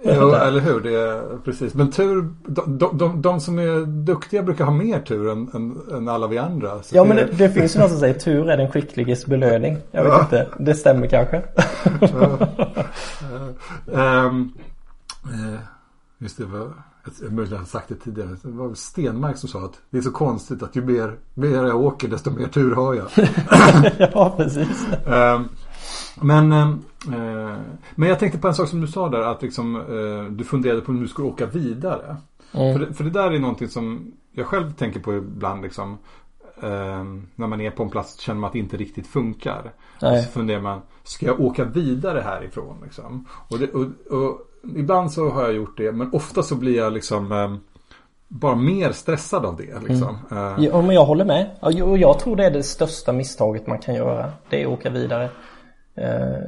[0.03, 0.81] Jo, eller hur.
[0.81, 1.73] Det är, precis.
[1.73, 5.81] Men tur, de, de, de, de, som är duktiga brukar ha mer tur än, än,
[5.97, 6.83] än alla vi andra.
[6.83, 7.07] Så ja, det...
[7.07, 9.77] men det, det, finns ju någon som säger tur är den skickliges belöning.
[9.91, 10.21] Jag vet ja.
[10.21, 11.43] inte, det stämmer kanske.
[11.99, 12.37] Ja.
[14.25, 14.53] um,
[16.17, 16.73] just det, var,
[17.51, 18.29] jag har sagt det tidigare.
[18.41, 21.81] Det var Stenmark som sa att det är så konstigt att ju mer, mer jag
[21.81, 23.07] åker desto mer tur har jag.
[24.13, 24.85] ja, precis.
[25.05, 25.49] Um,
[26.21, 27.57] men, eh,
[27.95, 30.81] men jag tänkte på en sak som du sa där att liksom, eh, du funderade
[30.81, 32.17] på om du skulle åka vidare.
[32.51, 32.73] Mm.
[32.73, 35.97] För, det, för det där är någonting som jag själv tänker på ibland liksom.
[36.61, 37.03] Eh,
[37.35, 39.73] när man är på en plats känner man att det inte riktigt funkar.
[40.01, 40.23] Nej.
[40.23, 42.77] Så funderar man, ska jag åka vidare härifrån?
[42.83, 43.25] Liksom?
[43.49, 44.39] Och, det, och, och,
[44.75, 47.55] ibland så har jag gjort det men ofta så blir jag liksom eh,
[48.27, 49.79] bara mer stressad av det.
[49.87, 50.17] Liksom.
[50.31, 50.47] Mm.
[50.47, 50.63] Eh.
[50.63, 51.49] Ja, men jag håller med.
[51.61, 54.31] Och jag tror det är det största misstaget man kan göra.
[54.49, 55.29] Det är att åka vidare.
[55.97, 56.41] Eh,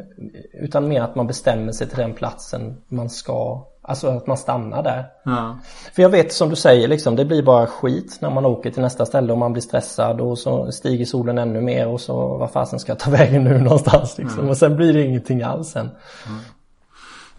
[0.53, 4.83] utan mer att man bestämmer sig till den platsen man ska, alltså att man stannar
[4.83, 5.05] där.
[5.25, 5.60] Ja.
[5.93, 8.81] För jag vet som du säger liksom, det blir bara skit när man åker till
[8.81, 12.51] nästa ställe och man blir stressad och så stiger solen ännu mer och så vad
[12.51, 14.39] fasen ska jag ta vägen nu någonstans liksom.
[14.39, 14.49] Mm.
[14.49, 15.89] Och sen blir det ingenting alls sen.
[16.27, 16.39] Mm.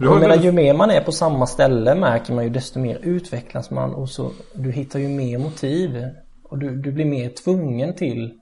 [0.00, 3.70] Jag menar, ju mer man är på samma ställe märker man ju desto mer utvecklas
[3.70, 6.06] man och så du hittar ju mer motiv
[6.42, 8.34] och du, du blir mer tvungen till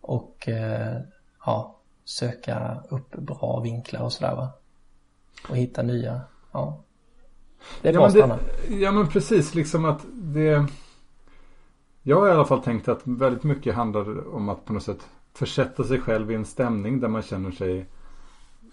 [0.00, 0.96] och eh,
[1.46, 4.50] ja söka upp bra vinklar och sådär va.
[5.48, 6.20] Och hitta nya.
[6.52, 6.82] Ja.
[7.82, 8.38] Det är ja, bra stanna.
[8.68, 10.66] Ja men precis liksom att det.
[12.02, 15.08] Jag har i alla fall tänkt att väldigt mycket handlar om att på något sätt
[15.34, 17.86] försätta sig själv i en stämning där man känner sig.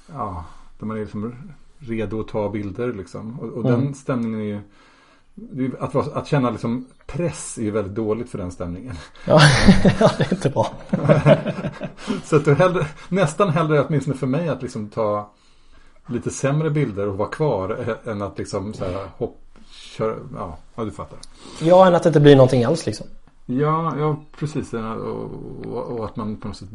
[0.07, 0.45] Ja,
[0.79, 1.35] där man är liksom
[1.77, 3.39] redo att ta bilder liksom.
[3.39, 3.81] Och, och mm.
[3.81, 4.61] den stämningen är ju
[5.79, 8.95] att, att känna liksom press är ju väldigt dåligt för den stämningen.
[9.25, 9.41] Ja,
[9.99, 10.67] ja det är inte bra.
[12.23, 15.31] så att du hellre, nästan hellre åtminstone för mig att liksom ta
[16.07, 19.37] lite sämre bilder och vara kvar än att liksom så här hopp,
[19.71, 21.19] köra, ja, ja du fattar.
[21.61, 23.07] Ja, än att det inte blir någonting alls liksom.
[23.45, 24.73] Ja, ja precis.
[24.73, 24.79] Och,
[25.65, 26.69] och, och att man på något sätt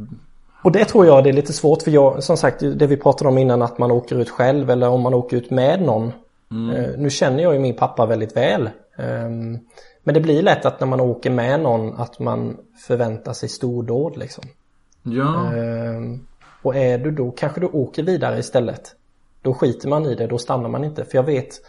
[0.65, 3.31] och det tror jag det är lite svårt för jag, som sagt det vi pratade
[3.31, 6.13] om innan att man åker ut själv eller om man åker ut med någon
[6.55, 6.77] Mm.
[6.77, 8.71] Eh, nu känner jag ju min pappa väldigt väl.
[8.97, 9.59] Ehm,
[10.03, 14.17] men det blir lätt att när man åker med någon att man förväntar sig stordåd
[14.17, 14.45] liksom.
[15.03, 15.55] Ja.
[15.55, 16.27] Ehm,
[16.63, 18.95] och är du då, kanske du åker vidare istället.
[19.43, 21.05] Då skiter man i det, då stannar man inte.
[21.05, 21.61] För jag vet,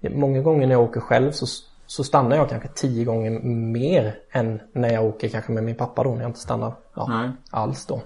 [0.00, 1.46] många gånger när jag åker själv så,
[1.86, 3.30] så stannar jag kanske tio gånger
[3.72, 7.32] mer än när jag åker kanske med min pappa då, när jag inte stannar ja,
[7.50, 8.02] alls då.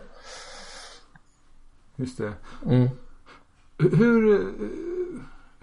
[1.96, 2.32] Just det.
[2.70, 2.88] Mm.
[3.78, 4.40] Hur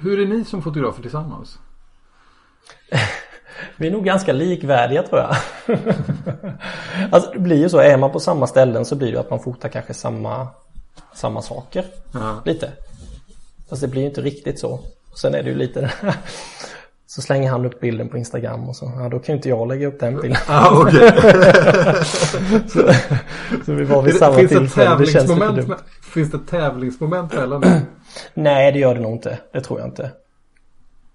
[0.02, 1.60] hur är ni som fotografer tillsammans?
[3.78, 5.36] Vi är nog ganska likvärdiga tror jag.
[7.12, 9.40] alltså det blir ju så, är man på samma ställen så blir det att man
[9.40, 10.48] fotar kanske samma,
[11.14, 11.86] samma saker.
[12.14, 12.42] Ja.
[12.46, 12.72] Lite.
[13.70, 14.80] Fast det blir ju inte riktigt så.
[15.16, 15.92] Sen är det ju lite
[17.08, 19.68] Så slänger han upp bilden på Instagram och så, ja då kan ju inte jag
[19.68, 20.42] lägga upp den bilden.
[20.48, 21.12] Ah, okay.
[22.68, 22.94] så,
[23.66, 24.98] så vi var vid samma finns tillfälle.
[24.98, 25.76] Det känns lite dumt.
[26.02, 27.62] Finns det tävlingsmoment mellan
[28.34, 29.40] Nej det gör det nog inte.
[29.52, 30.12] Det tror jag inte.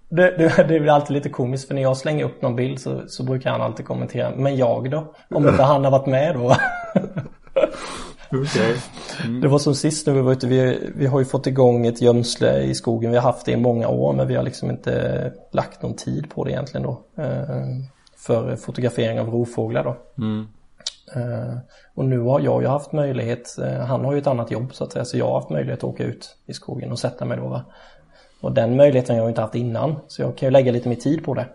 [0.09, 3.03] Det, det, det är alltid lite komiskt för när jag slänger upp någon bild så,
[3.09, 5.15] så brukar han alltid kommentera Men jag då?
[5.31, 6.57] Om inte han har varit med då?
[8.33, 8.77] Okay.
[9.25, 9.41] Mm.
[9.41, 12.03] Det var som sist nu vi var ute, vi, vi har ju fått igång ett
[12.03, 13.11] gömsle i skogen.
[13.11, 16.31] Vi har haft det i många år men vi har liksom inte lagt någon tid
[16.31, 17.23] på det egentligen då.
[17.23, 17.57] Eh,
[18.17, 19.97] för fotografering av rovfåglar då.
[20.25, 20.47] Mm.
[21.15, 21.57] Eh,
[21.95, 24.85] och nu har jag ju haft möjlighet, eh, han har ju ett annat jobb så
[24.85, 27.39] att säga, så jag har haft möjlighet att åka ut i skogen och sätta mig
[27.39, 27.65] då va.
[28.41, 30.97] Och den möjligheten har jag inte haft innan så jag kan ju lägga lite mer
[30.97, 31.47] tid på det.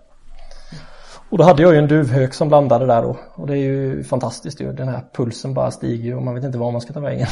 [1.30, 3.18] Och då hade jag ju en duvhök som landade där då.
[3.34, 4.74] Och det är ju fantastiskt ju.
[4.74, 7.28] Den här pulsen bara stiger och man vet inte var man ska ta vägen.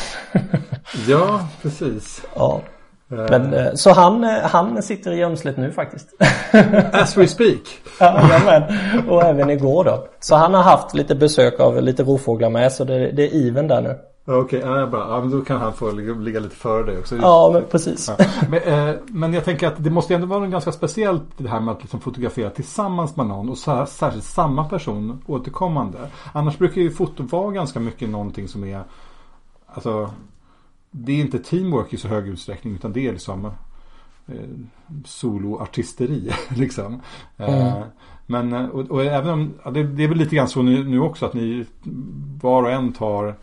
[1.07, 2.21] ja, precis.
[2.35, 2.61] Ja.
[3.09, 6.07] Men, eh, så han, eh, han sitter i gömslet nu faktiskt.
[6.93, 7.59] As we speak.
[7.99, 8.63] Jajamän.
[9.09, 10.07] Och även igår då.
[10.19, 13.67] Så han har haft lite besök av lite rovfåglar med så det, det är even
[13.67, 13.97] där nu.
[14.25, 14.99] Okej, okay, ja, bra.
[15.09, 17.15] Ja, men då kan han få ligga, lite före dig också.
[17.15, 18.11] Ja, men precis.
[18.17, 18.25] Ja.
[18.49, 21.71] Men, eh, men, jag tänker att det måste ändå vara ganska speciellt det här med
[21.71, 25.97] att liksom fotografera tillsammans med någon och så, särskilt samma person återkommande.
[26.33, 28.83] Annars brukar ju foto vara ganska mycket någonting som är
[29.73, 30.09] Alltså
[30.91, 33.45] Det är inte teamwork i så hög utsträckning utan det är liksom
[34.27, 34.33] eh,
[35.05, 37.01] soloartisteri liksom.
[37.37, 37.67] Mm.
[37.67, 37.83] Eh,
[38.25, 41.25] men och, och, även om, det, det, är väl lite grann så nu, nu också
[41.25, 41.65] att ni
[42.41, 43.35] var och en tar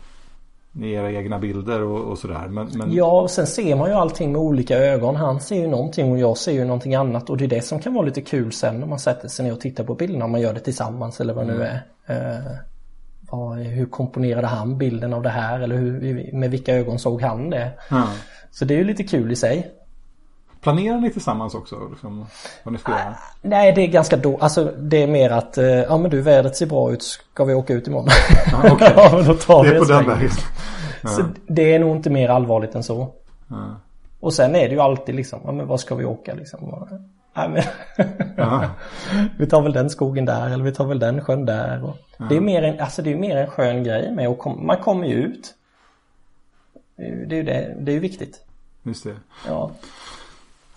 [0.81, 2.47] era egna bilder och, och sådär.
[2.47, 2.93] Men, men...
[2.93, 5.15] Ja, och sen ser man ju allting med olika ögon.
[5.15, 7.29] Han ser ju någonting och jag ser ju någonting annat.
[7.29, 9.53] Och det är det som kan vara lite kul sen när man sätter sig ner
[9.53, 10.25] och tittar på bilderna.
[10.25, 11.67] Om man gör det tillsammans eller vad det mm.
[11.67, 11.81] nu
[12.13, 12.59] är.
[13.55, 15.59] Hur komponerade han bilden av det här?
[15.59, 17.71] Eller hur, med vilka ögon såg han det?
[17.91, 18.07] Mm.
[18.51, 19.71] Så det är ju lite kul i sig.
[20.61, 21.89] Planerar ni tillsammans också?
[21.89, 22.25] Liksom,
[22.63, 23.15] vad ni ska göra?
[23.41, 24.37] Nej, det är ganska då.
[24.37, 27.03] Alltså det är mer att, eh, ja men du vädret ser bra ut.
[27.03, 28.09] Ska vi åka ut imorgon?
[28.53, 28.93] Ah, okay.
[28.95, 30.29] ja, men då tar det är vi på den vägen.
[31.01, 31.09] Ja.
[31.09, 33.13] Så det är nog inte mer allvarligt än så.
[33.47, 33.55] Ja.
[34.19, 36.87] Och sen är det ju alltid liksom, ja men var ska vi åka liksom?
[37.37, 37.63] Men
[39.37, 41.83] vi tar väl den skogen där eller vi tar väl den sjön där.
[41.83, 41.97] Och
[42.29, 44.77] Det är mer en, alltså det är mer en skön grej med och kom, man
[44.77, 45.53] kommer ju ut.
[46.97, 48.41] Det är ju det, det är viktigt.
[48.83, 49.15] Just det.
[49.47, 49.71] Ja.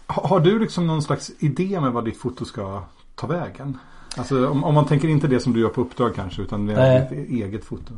[0.06, 2.82] Har du liksom någon slags idé med vad ditt foto ska
[3.14, 3.78] ta vägen?
[4.16, 6.74] Alltså om, om man tänker inte det som du gör på uppdrag kanske utan det
[6.74, 7.94] är ditt eget foto.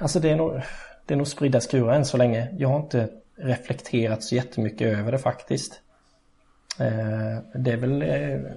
[0.00, 0.60] Alltså det är nog,
[1.06, 2.48] det är nog spridda skurar än så länge.
[2.58, 5.80] Jag har inte reflekterat så jättemycket över det faktiskt.
[6.80, 8.52] Eh, det är väl eh,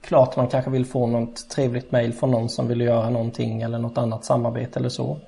[0.00, 3.78] klart man kanske vill få något trevligt mail från någon som vill göra någonting eller
[3.78, 5.18] något annat samarbete eller så.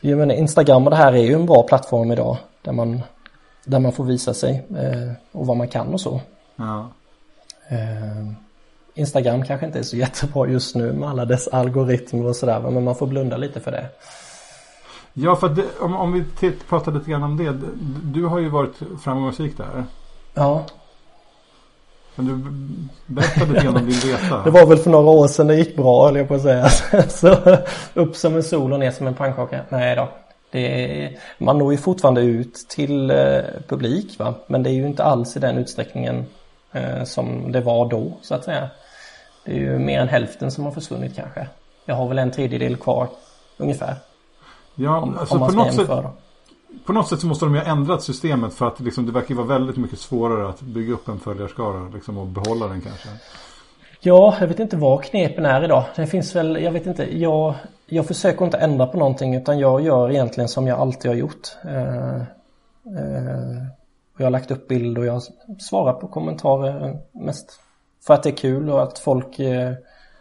[0.00, 3.00] Jag menar, Instagram och det här är ju en bra plattform idag där man
[3.64, 6.20] där man får visa sig eh, och vad man kan och så.
[6.56, 6.88] Ja.
[8.94, 12.84] Instagram kanske inte är så jättebra just nu med alla dess algoritmer och sådär men
[12.84, 13.88] man får blunda lite för det.
[15.12, 17.58] Ja, för det, om, om vi pratar lite grann om det.
[18.02, 19.84] Du har ju varit framgångsrik där.
[20.34, 20.64] Ja.
[22.16, 22.36] Kan du
[23.14, 24.42] berätta lite grann om din resa?
[24.44, 26.68] det var väl för några år sedan det gick bra, höll jag på att säga.
[27.08, 27.36] så
[27.94, 29.60] upp som en sol och ner som en pannkaka.
[29.68, 30.08] Nej då.
[30.58, 34.34] Är, man når ju fortfarande ut till eh, publik va?
[34.46, 36.26] men det är ju inte alls i den utsträckningen
[36.72, 38.68] eh, som det var då så att säga.
[39.44, 41.46] Det är ju mer än hälften som har försvunnit kanske.
[41.84, 43.08] Jag har väl en tredjedel kvar
[43.56, 43.94] ungefär.
[44.74, 45.88] Ja, om, alltså om man på, något sätt,
[46.84, 49.34] på något sätt så måste de ju ha ändrat systemet för att liksom, det verkar
[49.34, 53.08] vara väldigt mycket svårare att bygga upp en följarskara liksom, och behålla den kanske.
[54.00, 55.84] Ja, jag vet inte vad knepen är idag.
[55.96, 57.54] Det finns väl, jag vet inte, jag,
[57.86, 61.56] jag försöker inte ändra på någonting utan jag gör egentligen som jag alltid har gjort.
[61.64, 63.66] Eh, eh,
[64.18, 65.22] jag har lagt upp bild och jag
[65.58, 67.60] svarar på kommentarer mest
[68.06, 69.72] för att det är kul och att folk eh,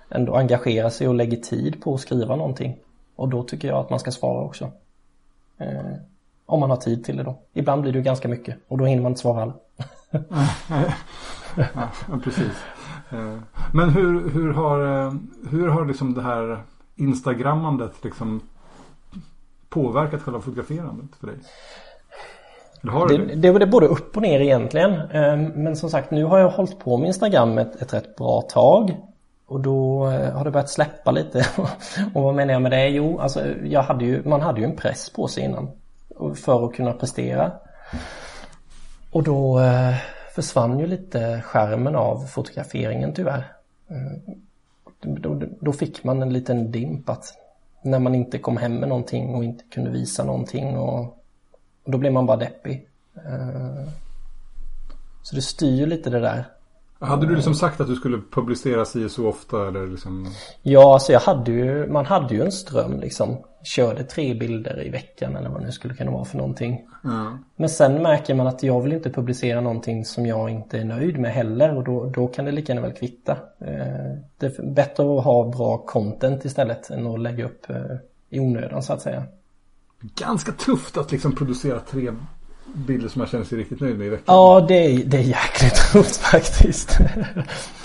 [0.09, 2.77] ändå engagerar sig och lägger tid på att skriva någonting.
[3.15, 4.71] Och då tycker jag att man ska svara också.
[5.57, 5.95] Eh,
[6.51, 7.39] om man har tid till det då.
[7.53, 9.53] Ibland blir det ju ganska mycket och då hinner man inte svara alla.
[12.09, 12.63] ja, precis.
[13.09, 13.37] Eh,
[13.73, 15.13] men hur, hur har, eh,
[15.49, 16.63] hur har liksom det här
[16.95, 18.41] instagrammandet liksom
[19.69, 21.35] påverkat själva fotograferandet för dig?
[22.81, 24.91] Det, det, det är både upp och ner egentligen.
[24.93, 28.41] Eh, men som sagt nu har jag hållit på med Instagram ett, ett rätt bra
[28.41, 28.97] tag.
[29.47, 31.45] Och då har det börjat släppa lite.
[32.13, 32.87] och vad menar jag med det?
[32.87, 35.67] Jo, alltså jag hade ju, man hade ju en press på sig innan.
[36.35, 37.51] För att kunna prestera.
[39.11, 39.95] Och då eh,
[40.35, 43.53] försvann ju lite skärmen av fotograferingen tyvärr.
[43.89, 44.33] Eh,
[45.01, 47.25] då, då fick man en liten dimp att
[47.81, 50.99] när man inte kom hem med någonting och inte kunde visa någonting och,
[51.83, 52.87] och då blev man bara deppig.
[53.15, 53.87] Eh,
[55.23, 56.45] så det styr lite det där.
[57.01, 60.27] Hade du liksom sagt att du skulle publicera si så ofta eller liksom?
[60.61, 63.37] Ja, alltså jag hade ju, man hade ju en ström liksom.
[63.63, 66.87] Körde tre bilder i veckan eller vad det nu skulle kunna vara för någonting.
[67.03, 67.37] Mm.
[67.55, 71.19] Men sen märker man att jag vill inte publicera någonting som jag inte är nöjd
[71.19, 73.31] med heller och då, då kan det lika gärna väl kvitta.
[73.59, 77.75] Eh, det är bättre att ha bra content istället än att lägga upp eh,
[78.29, 79.23] i onödan så att säga.
[80.01, 82.11] Ganska tufft att liksom producera tre
[82.65, 84.23] bilder som man känner sig riktigt nöjd med i veckan.
[84.27, 86.99] Ja, det är, det är jäkligt tufft faktiskt.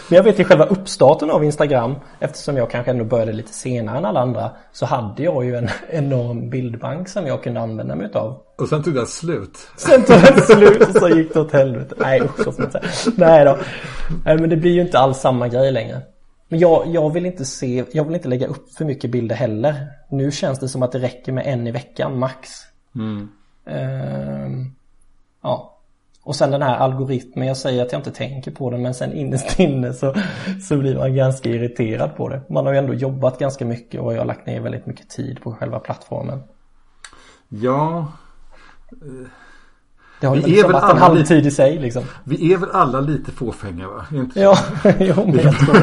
[0.09, 3.99] Men jag vet ju själva uppstarten av Instagram eftersom jag kanske ändå började lite senare
[3.99, 8.07] än alla andra så hade jag ju en enorm bildbank som jag kunde använda mig
[8.07, 8.43] utav.
[8.59, 9.59] Och sen tog den slut.
[9.77, 11.95] Sen tog den slut och så gick det åt helvete.
[11.99, 12.83] Nej usch så säga.
[13.17, 13.59] Nej då.
[14.25, 16.01] Nej men det blir ju inte alls samma grej längre.
[16.49, 19.87] Men jag, jag vill inte se, jag vill inte lägga upp för mycket bilder heller.
[20.11, 22.51] Nu känns det som att det räcker med en i veckan max.
[22.95, 23.29] Mm.
[23.71, 24.67] Uh,
[25.43, 25.73] ja.
[26.23, 29.13] Och sen den här algoritmen, jag säger att jag inte tänker på den men sen
[29.13, 30.15] innerst inne så,
[30.69, 32.43] så blir man ganska irriterad på det.
[32.51, 35.41] Man har ju ändå jobbat ganska mycket och jag har lagt ner väldigt mycket tid
[35.43, 36.43] på själva plattformen.
[37.49, 38.13] Ja.
[40.21, 42.03] Det har Vi ju liksom varit en halvtid i sig liksom.
[42.25, 44.07] Vi är väl alla lite fåfänga va?
[44.13, 44.41] Inte?
[44.41, 44.59] Ja,
[44.99, 45.75] jo men jag tror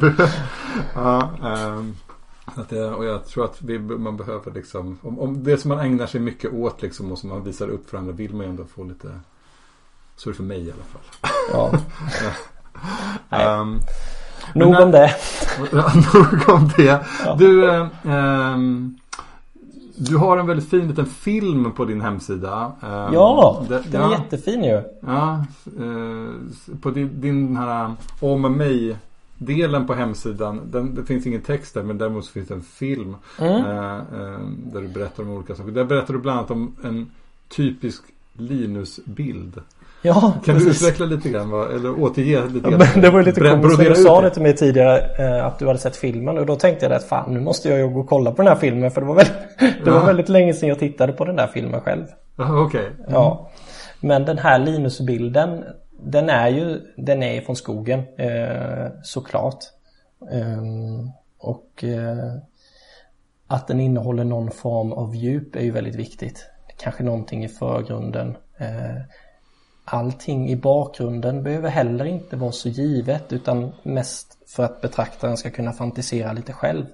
[0.00, 0.28] det.
[0.94, 1.96] ja, ehm,
[2.54, 5.78] att det, och jag tror att vi, man behöver liksom, om, om det som man
[5.80, 8.50] ägnar sig mycket åt liksom och som man visar upp för andra vill man ju
[8.50, 9.20] ändå få lite,
[10.16, 11.30] så är det för mig i alla fall.
[11.52, 11.72] Ja.
[13.38, 13.78] Ehm,
[14.54, 15.14] nog om det.
[15.72, 17.00] Ja, Nog om det.
[17.38, 18.96] Du, eh, ehm,
[19.96, 22.72] du har en väldigt fin liten film på din hemsida.
[22.82, 24.82] Ehm, Ja, det- den är ja, jättefin ju.
[25.06, 25.44] ja,
[25.78, 28.96] eh, på din, din här om mig
[29.40, 30.60] delen på hemsidan.
[30.72, 33.16] Den, det finns ingen text där men däremot så finns det en film.
[33.40, 33.52] Mm.
[33.54, 34.40] eh, eh,
[34.72, 35.70] där du berättar om olika saker.
[35.70, 37.10] Där berättar du bland annat om en
[37.56, 39.60] typisk Linus-bild.
[40.02, 40.82] Ja, Kan du precis.
[40.82, 41.50] utveckla lite grann?
[41.50, 41.68] Va?
[41.74, 42.86] Eller återge lite Ja, grann?
[42.94, 44.30] men det var ju lite komiskt du sa det.
[44.30, 47.34] till mig tidigare eh, att du hade sett filmen och då tänkte jag att fan
[47.34, 49.34] nu måste jag ju gå och kolla på den här filmen för det var väldigt,
[49.84, 50.04] det var Ja.
[50.06, 52.04] väldigt länge sedan jag tittade på den där filmen själv.
[52.36, 52.90] Ja, Okej.
[53.08, 53.50] Ja.
[54.00, 55.64] Men den här Linus-bilden
[56.02, 59.64] den är ju den är från skogen eh, såklart.
[60.32, 62.34] Ehm, och eh,
[63.46, 66.46] att den innehåller någon form av djup är ju väldigt viktigt.
[66.76, 68.36] Kanske någonting i förgrunden.
[68.58, 69.02] Eh,
[69.84, 75.50] allting i bakgrunden behöver heller inte vara så givet utan mest för att betraktaren ska
[75.50, 76.86] kunna fantisera lite själv.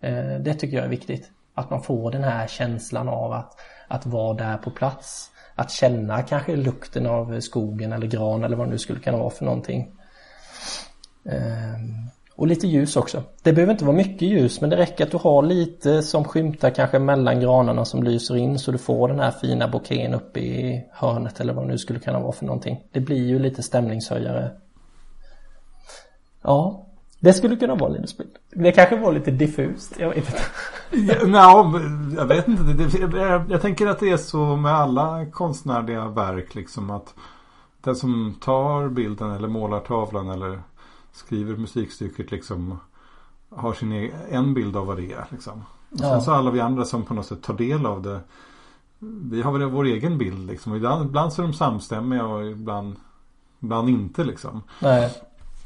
[0.00, 1.30] Eh, det tycker jag är viktigt.
[1.54, 5.30] Att man får den här känslan av att, att vara där på plats.
[5.54, 9.30] Att känna kanske lukten av skogen eller gran eller vad det nu skulle kunna vara
[9.30, 9.88] för någonting.
[11.24, 13.22] Ehm, och lite ljus också.
[13.42, 16.70] Det behöver inte vara mycket ljus men det räcker att du har lite som skymtar
[16.70, 20.86] kanske mellan granarna som lyser in så du får den här fina bouqueten uppe i
[20.92, 22.82] hörnet eller vad det nu skulle kunna vara för någonting.
[22.92, 24.50] Det blir ju lite stämningshöjare.
[26.42, 26.86] Ja,
[27.22, 28.30] det skulle kunna vara Linus bild.
[28.50, 30.42] Det kanske var lite diffust, jag vet inte.
[31.28, 31.80] Ja,
[32.16, 32.98] jag vet inte.
[33.48, 37.14] Jag, tänker att det är så med alla konstnärliga verk liksom att
[37.80, 40.62] den som tar bilden eller målar tavlan eller
[41.12, 42.78] skriver musikstycket liksom
[43.50, 45.64] har sin egen, en bild av vad det är liksom.
[45.90, 46.20] Och sen Ja.
[46.20, 48.20] så alla vi andra som på något sätt tar del av det
[49.22, 50.74] vi har väl vår egen bild liksom.
[50.74, 52.96] Ibland, ibland så är de samstämmiga och ibland,
[53.60, 54.62] ibland inte liksom.
[54.80, 55.10] Nej.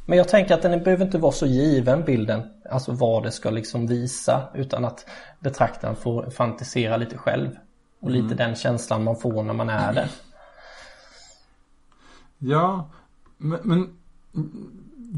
[0.07, 2.42] Men jag tänker att den behöver inte vara så given bilden.
[2.71, 4.49] Alltså vad det ska liksom visa.
[4.55, 5.07] Utan att
[5.40, 7.49] betraktaren får fantisera lite själv.
[8.01, 10.09] Och lite den känslan man får när man är där.
[12.38, 12.90] Ja,
[13.37, 13.97] men, men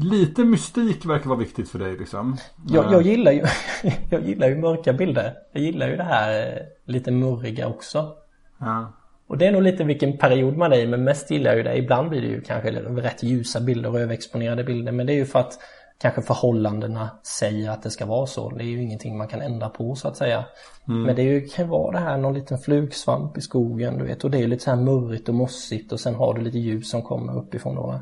[0.01, 2.37] lite mystik verkar vara viktigt för dig liksom.
[2.67, 3.45] Jag, jag, gillar ju,
[4.09, 5.33] jag gillar ju mörka bilder.
[5.51, 8.15] Jag gillar ju det här lite murriga också.
[8.57, 8.93] Ja.
[9.29, 11.63] Och det är nog lite vilken period man är i, men mest gillar jag ju
[11.63, 11.77] det.
[11.77, 14.91] Ibland blir det ju kanske rätt ljusa bilder och överexponerade bilder.
[14.91, 15.59] Men det är ju för att
[15.97, 18.49] kanske förhållandena säger att det ska vara så.
[18.49, 20.45] Det är ju ingenting man kan ändra på så att säga.
[20.85, 24.23] Men det är ju, kan vara det här någon liten flugsvamp i skogen du vet.
[24.23, 26.57] Och det är ju lite så här murrigt och mossigt och sen har du lite
[26.59, 27.81] ljus som kommer uppifrån då.
[27.87, 27.99] va?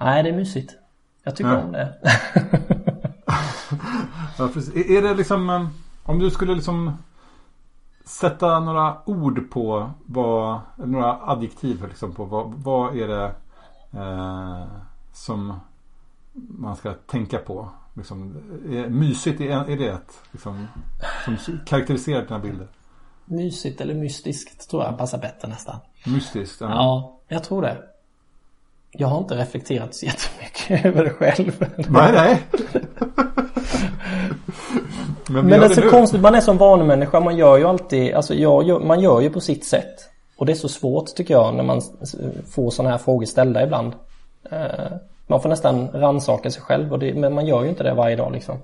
[0.00, 0.74] Nej, det är mysigt.
[1.24, 1.62] Jag tycker Ja.
[1.62, 1.94] om det.
[4.38, 5.66] Ja, är det liksom eh,
[6.04, 6.92] om du skulle liksom
[8.06, 13.34] sätta några ord på vad, några adjektiv liksom på vad, vad är det
[13.92, 14.66] eh,
[15.12, 15.60] som
[16.32, 17.68] man ska tänka på?
[17.94, 18.36] Liksom,
[18.70, 20.66] är, mysigt, är, är det ett liksom,
[21.24, 22.68] som karaktäriserar dina bilder?
[23.24, 25.76] Mysigt eller mystiskt tror jag passar bättre nästan.
[26.06, 26.60] Mystiskt?
[26.60, 26.68] Ja.
[26.70, 27.82] Ja, jag tror det.
[28.90, 31.66] Jag har inte reflekterat så jättemycket över det själv.
[31.88, 32.42] Nej, nej.
[35.28, 35.88] Men, Men det är så nu.
[35.90, 39.40] konstigt, man är som vanemänniska, man gör ju alltid, alltså jag, man gör ju på
[39.40, 39.94] sitt sätt.
[40.38, 41.80] Och det är så svårt tycker jag när man
[42.50, 43.92] får sådana här frågor ställda ibland.
[44.50, 44.96] Eh,
[45.28, 48.16] Man får nästan rannsaka sig själv, och det, men man gör ju inte det varje
[48.16, 48.56] dag liksom.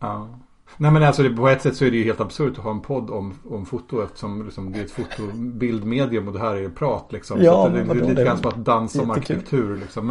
[0.00, 0.28] Ja.
[0.76, 2.80] Nej men alltså på ett sätt så är det ju helt absurt att ha en
[2.80, 6.70] podd om, om foto eftersom liksom, det är ett fotobildmedium och det här är ju
[6.70, 7.42] prat liksom.
[7.42, 10.06] Ja, så det, det är lite grann som att dansa om arkitektur liksom.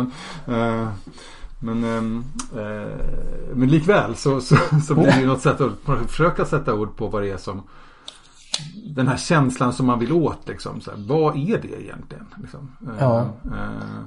[0.46, 0.88] Men, eh,
[1.62, 2.24] men, ehm,
[2.56, 2.98] eh,
[3.54, 4.56] men likväl så, så,
[4.88, 5.72] så blir det ju något sätt att
[6.10, 7.64] försöka sätta ord på vad det är som
[8.96, 10.82] den här känslan som man vill åt liksom.
[10.82, 12.26] Så här, vad är det egentligen?
[12.42, 12.76] Liksom?
[12.88, 13.20] Eh, Ja.
[13.46, 14.06] eh,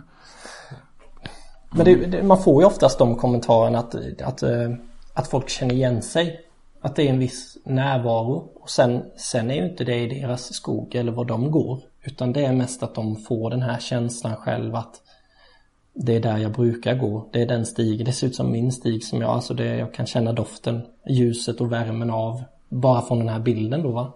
[1.71, 4.71] Men det, det, man får ju oftast de kommentarerna att, att, eh,
[5.15, 6.41] att folk känner igen sig.
[6.81, 8.51] Att det är en viss närvaro.
[8.61, 11.81] Och sen, sen är ju inte det i deras skog eller var de går.
[12.03, 15.01] Utan det är mest att de får den här känslan själv att
[15.95, 17.29] det är där jag brukar gå.
[17.33, 18.07] Det är den stigen.
[18.07, 21.61] Det ser ut som min stig som jag, alltså det, jag kan känna doften, ljuset
[21.61, 24.13] och värmen av bara från den här bilden då va.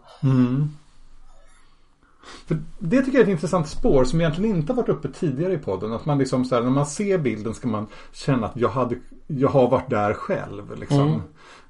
[2.47, 5.53] För det tycker jag är ett intressant spår som egentligen inte har varit uppe tidigare
[5.53, 5.93] i podden.
[5.93, 8.97] Att man liksom så här, när man ser bilden ska man känna att jag, hade,
[9.27, 10.79] jag har varit där själv.
[10.79, 11.23] Liksom.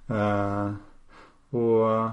[0.09, 0.73] Eh,
[1.51, 2.11] och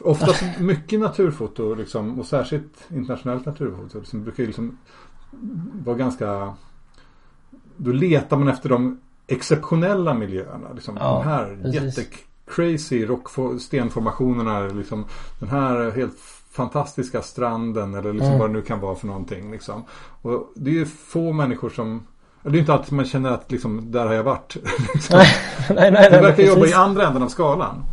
[0.00, 4.78] Ofta mycket naturfoto liksom, och särskilt internationellt naturfoto liksom, brukar liksom
[5.84, 6.54] vara ganska
[7.76, 10.68] Då letar man efter de exceptionella miljöerna.
[10.74, 11.98] Liksom, Ja, de här precis.
[11.98, 13.06] jättecrazy
[13.60, 14.60] stenformationerna.
[14.60, 15.04] Liksom,
[15.38, 16.18] den här helt
[16.50, 18.38] fantastiska stranden eller liksom Mm.
[18.38, 19.50] vad det nu kan vara för någonting.
[19.50, 19.84] Liksom.
[20.22, 22.06] Och det är ju få människor som
[22.42, 24.56] det är ju inte alltid man känner att liksom, där har jag varit.
[24.94, 25.18] liksom.
[25.18, 25.26] Nej,
[25.76, 26.10] nej, nej.
[26.10, 27.84] Du verkar jobba i andra änden av skalan.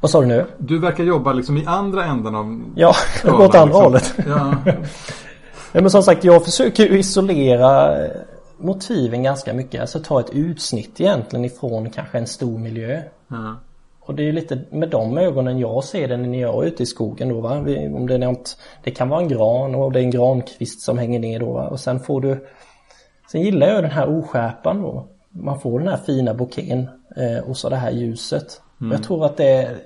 [0.00, 0.46] Vad sa du nu?
[0.58, 3.82] Du verkar jobba liksom i andra änden av Ja, skalan, åt andra liksom.
[3.82, 4.14] hållet.
[4.26, 4.54] Ja,
[5.72, 8.10] Ja, men som sagt, jag försöker ju isolera eh,
[8.56, 9.80] motiven ganska mycket.
[9.80, 13.02] Alltså ta ett utsnitt egentligen ifrån kanske en stor miljö.
[13.28, 13.56] ja,
[14.00, 16.82] Och det är ju lite med de ögonen jag ser det när jag är ute
[16.82, 17.58] i skogen då va.
[17.58, 20.98] Om det är något, det kan vara en gran och det är en grankvist som
[20.98, 21.68] hänger ner då va.
[21.68, 22.46] Och sen får du
[23.32, 25.06] Sen gillar jag den här oskärpan då.
[25.30, 28.60] Man får den här fina bouquén eh, och så det här ljuset.
[28.78, 29.76] Och Jag tror att det är,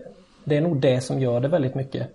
[0.44, 2.08] det är nog det som gör det väldigt mycket.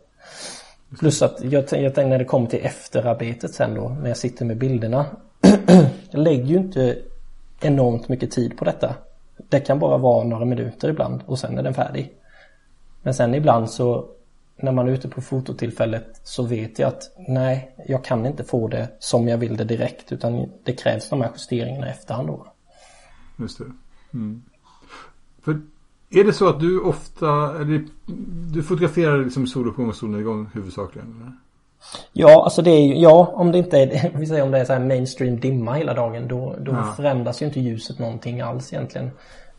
[1.00, 4.46] Plus att jag, jag tänker när det kommer till efterarbetet sen då när jag sitter
[4.46, 5.06] med bilderna.
[6.12, 6.98] jag lägger ju inte
[7.60, 8.96] enormt mycket tid på detta.
[9.50, 12.14] Det kan bara vara några minuter ibland och sen är den färdig.
[13.02, 14.10] Men sen ibland så
[14.56, 18.68] när man är ute på fototillfället så vet jag att nej, jag kan inte få
[18.68, 22.48] det som jag vill det direkt utan det krävs de här justeringarna i efterhand då.
[23.40, 23.72] just det.
[24.14, 24.44] Mm.
[25.42, 25.62] För
[26.12, 27.28] är det så att du ofta,
[27.62, 27.84] eller
[28.54, 31.16] du fotograferar liksom soluppgång och solnedgång huvudsakligen?
[31.22, 31.32] Eller?
[32.14, 34.66] Ja, alltså det är ju, ja om det inte är, vi säger om det är
[34.66, 36.94] så mainstream dimma hela dagen då, då Ja.
[36.98, 39.12] förändras ju inte ljuset någonting alls egentligen.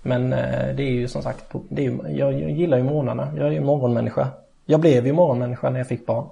[0.03, 3.29] Men eh, det är ju som sagt, det är, ju- jag, jag gillar ju morgnarna,
[3.37, 4.29] jag är ju morgonmänniska.
[4.67, 6.27] Jag blev ju morgonmänniska när jag fick barn.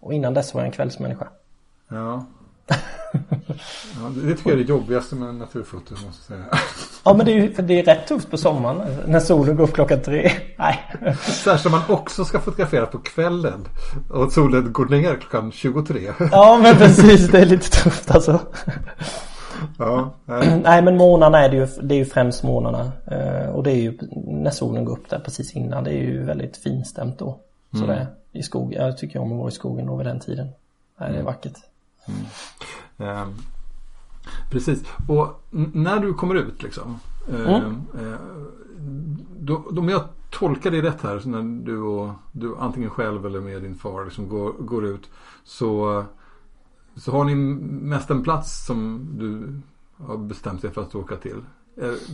[0.00, 1.28] Och innan dess var jag en kvällsmänniska.
[1.88, 2.24] Ja.
[3.30, 4.10] ja.
[4.14, 6.60] Det tycker jag är det jobbigaste med naturfoto måste jag säga.
[7.04, 9.74] Ja men det är ju det är rätt tufft på sommaren när solen går upp
[9.74, 10.32] klockan tre.
[10.58, 10.78] Nej.
[11.20, 13.68] Särskilt om man också ska fotografera på kvällen.
[14.10, 16.12] Och solen går ner klockan 23.
[16.32, 18.40] Ja men precis, det är lite tufft alltså.
[19.78, 20.60] Ja, nej.
[20.64, 22.92] Nej men morgnarna är det ju, det är ju främst morgnarna.
[23.06, 25.84] Eh, och det är ju när solen går upp där precis innan.
[25.84, 27.38] Det är ju väldigt finstämt då.
[27.72, 28.82] Så det är i skogen.
[28.82, 30.48] Jag tycker om att vara i skogen då vid den tiden.
[31.00, 31.56] Nej, det är vackert.
[32.98, 33.28] Ehm,
[34.50, 34.84] precis.
[35.08, 36.98] Och när du kommer ut liksom.
[37.28, 38.18] ehm, eh,
[39.38, 41.18] då, då, om jag tolkar det rätt här.
[41.18, 45.10] Så när du och du antingen själv eller med din far liksom går, går ut.
[45.44, 46.04] Så,
[46.96, 49.60] så har ni mest en plats som du
[50.04, 51.40] har bestämt dig för att åka till.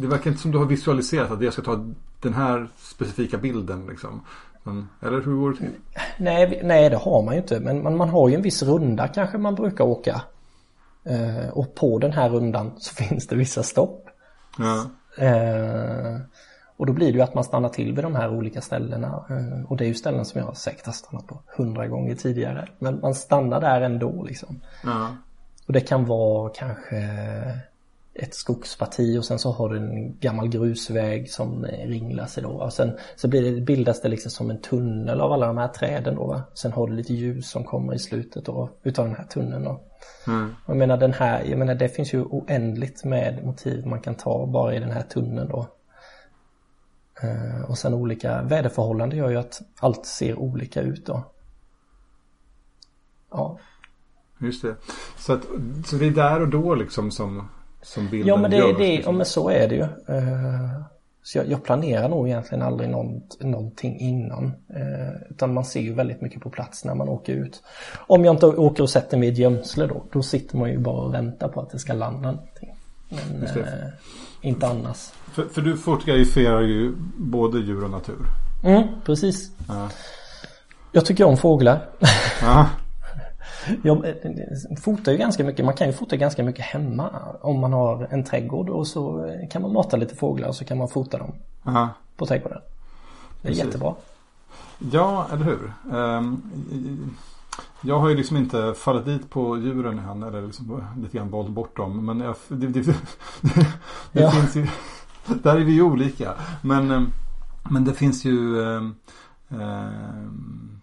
[0.00, 1.84] Det verkar inte som du har visualiserat att jag ska ta
[2.20, 4.20] den här specifika bilden liksom.
[4.62, 5.70] Men, eller hur går det till?
[6.18, 7.60] Nej, nej det har man ju inte.
[7.60, 10.22] Men man, man har ju en viss runda kanske man brukar åka.
[11.04, 14.08] Eh, och på den här rundan så finns det vissa stopp.
[14.58, 16.20] Ja, Eh,
[16.76, 19.24] och då blir det ju att man stannar till vid de här olika ställena.
[19.30, 22.68] Eh, och det är ju ställen som jag säkert har stannat på hundra gånger tidigare.
[22.78, 24.60] Men man stannar där ändå liksom.
[24.84, 25.16] ja,
[25.66, 26.96] Och det kan vara kanske
[28.14, 32.48] ett skogsparti och sen så har du en gammal grusväg som eh, ringlar sig då.
[32.48, 35.68] Och sen så blir det, bildas det liksom som en tunnel av alla de här
[35.68, 36.42] träden då va.
[36.54, 39.80] Sen har du lite ljus som kommer i slutet då utav den här tunneln då.
[40.26, 44.14] mm, Jag menar den här, jag menar det finns ju oändligt med motiv man kan
[44.14, 45.66] ta bara i den här tunneln då.
[47.22, 51.22] Eh, Och sen olika väderförhållanden gör ju att allt ser olika ut då.
[53.30, 53.58] Ja,
[54.40, 54.76] just det.
[55.18, 55.42] Så, att,
[55.86, 57.48] så det är där och då liksom som,
[57.82, 59.82] som bilden ja men det, görs, det, ja, men så är det ju.
[59.82, 60.82] Eh,
[61.24, 64.44] Så jag, jag planerar nog egentligen aldrig något, någonting innan.
[64.46, 67.62] Eh, Utan man ser ju väldigt mycket på plats när man åker ut.
[68.06, 70.78] Om jag inte åker och sätter mig i ett gömsle då, då sitter man ju
[70.78, 72.74] bara och väntar på att det ska landa någonting.
[73.08, 73.64] Men eh,
[74.40, 75.10] inte annars.
[75.32, 78.26] För, för du fotograferar ju både djur och natur.
[78.64, 79.50] Mm, precis.
[79.68, 79.88] Ja.
[80.92, 81.88] Jag tycker om fåglar.
[82.42, 82.66] Ja,
[83.82, 84.14] Jag eh,
[84.82, 87.10] fotar ju ganska mycket, man kan ju fota ganska mycket hemma
[87.40, 90.64] om man har en trädgård och så eh, kan man mata lite fåglar och så
[90.64, 91.32] kan man fota dem
[91.64, 91.88] ja.
[92.16, 92.58] på trädgården.
[93.42, 93.64] Det är Precis.
[93.64, 93.94] jättebra.
[94.92, 95.72] ja eller hur.
[95.92, 96.42] Ehm,
[97.80, 100.22] jag har ju liksom inte fallit dit på djuren än.
[100.22, 102.06] Eller liksom lite grann valt bort dem.
[102.06, 102.96] Men jag, det, det, det,
[104.12, 104.30] det Ja.
[104.30, 104.66] finns ju.
[105.42, 106.34] Där är vi ju olika.
[106.62, 107.06] Men, ehm,
[107.70, 108.62] men det finns ju.
[108.62, 108.94] ehm,
[109.50, 110.81] ehm,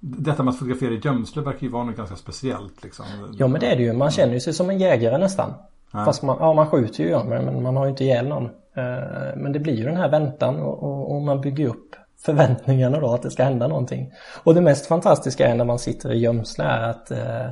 [0.00, 2.82] detta med att fotografera i gömsle verkar ju vara något ganska speciellt.
[2.84, 3.04] Liksom.
[3.38, 5.54] Ja men det är det ju, man känner ju sig som en jägare nästan.
[5.92, 6.04] Ja.
[6.04, 8.44] Fast man, ja man skjuter ju men, man har ju inte ihjäl någon.
[8.76, 13.00] Eh, Men det blir ju den här väntan och, och, och man bygger upp förväntningarna
[13.00, 14.12] då att det ska hända någonting.
[14.42, 17.50] Och det mest fantastiska är när man sitter i gömsle är att eh,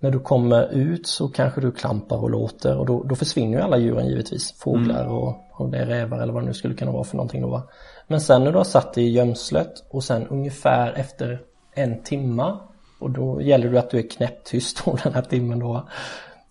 [0.00, 3.64] när du kommer ut så kanske du klampar och låter och då, då försvinner ju
[3.64, 4.52] alla djuren givetvis.
[4.58, 5.12] Fåglar mm.
[5.12, 7.48] och om det är rävar eller vad det nu skulle kunna vara för någonting då
[7.48, 7.62] va.
[8.06, 11.40] Men sen när du har satt dig i gömslet och sen ungefär efter
[11.76, 12.58] en timma
[12.98, 15.88] och då gäller det att du är knäpptyst då den här timmen då.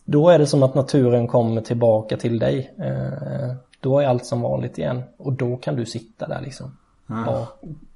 [0.06, 2.74] Då är det som att naturen kommer tillbaka till dig.
[2.80, 6.78] Eh, då är allt som vanligt igen och då kan du sitta där liksom.
[7.10, 7.26] Mm.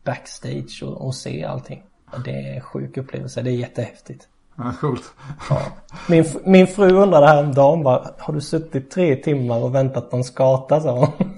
[0.04, 1.84] Backstage och, och se allting.
[2.26, 4.28] Det är en sjuk upplevelse, det är jättehäftigt.
[4.56, 5.14] Ja, coolt.
[5.50, 5.62] Ja.
[6.10, 10.24] Min, min fru undrade häromdagen bara, har du suttit tre timmar och väntat på en
[10.24, 11.36] skata sa hon.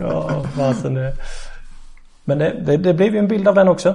[0.00, 1.14] ja, fasen det.
[2.30, 3.94] Men det, det, det blev ju en bild av den också.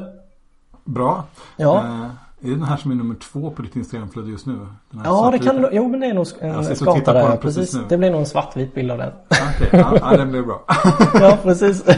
[0.86, 1.24] Bra.
[1.58, 1.78] Ja.
[1.78, 4.54] Eh, är det den här som är nummer två på ditt Instagramflöde just nu?
[5.04, 7.38] Ja, det kan Jo, men det är nog en skata där.
[7.38, 7.58] Precis.
[7.58, 9.12] precis det blir nog en svartvit bild av den.
[9.30, 9.80] Okej, okay.
[9.80, 10.62] ja, ja, den blev bra.
[11.14, 11.86] ja, precis.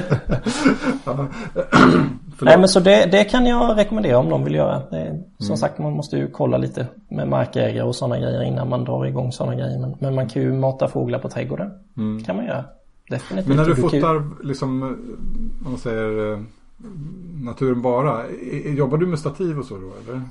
[2.42, 4.82] Nej, men så det, det, kan jag rekommendera om de vill göra.
[4.92, 5.58] Det, som mm.
[5.58, 9.32] sagt, man måste ju kolla lite med markägare och sådana grejer innan man drar igång
[9.32, 9.80] sådana grejer.
[9.80, 11.72] Men, men man kan ju mata fåglar på trädgården.
[11.98, 12.24] Mm.
[12.24, 12.64] kan man göra.
[13.10, 13.48] Definitivt.
[13.48, 14.84] Men när du fotar, liksom,
[15.66, 16.40] om man säger eh,
[17.44, 18.24] naturen bara.
[18.66, 20.22] Jobbar du med stativ och så då eller?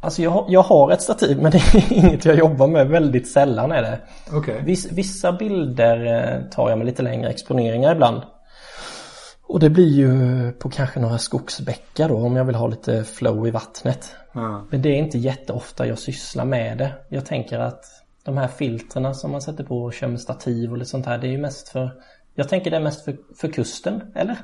[0.00, 3.72] Alltså jag, jag har ett stativ men det är inget jag jobbar med väldigt sällan
[3.72, 4.00] är det.
[4.36, 4.62] Okay.
[4.62, 8.22] Viss, vissa bilder eh, tar jag med lite längre exponeringar ibland.
[9.42, 13.46] Och det blir ju på kanske några skogsbäckar då om jag vill ha lite flow
[13.46, 14.14] i vattnet.
[14.34, 14.60] Mm.
[14.70, 16.92] Men det är inte jätteofta jag sysslar med det.
[17.08, 17.84] Jag tänker att
[18.24, 21.18] de här filtrerna som man sätter på och kör med stativ och lite sånt här
[21.18, 21.90] det är ju mest för
[22.34, 24.38] Jag tänker det är mest för, för kusten, eller?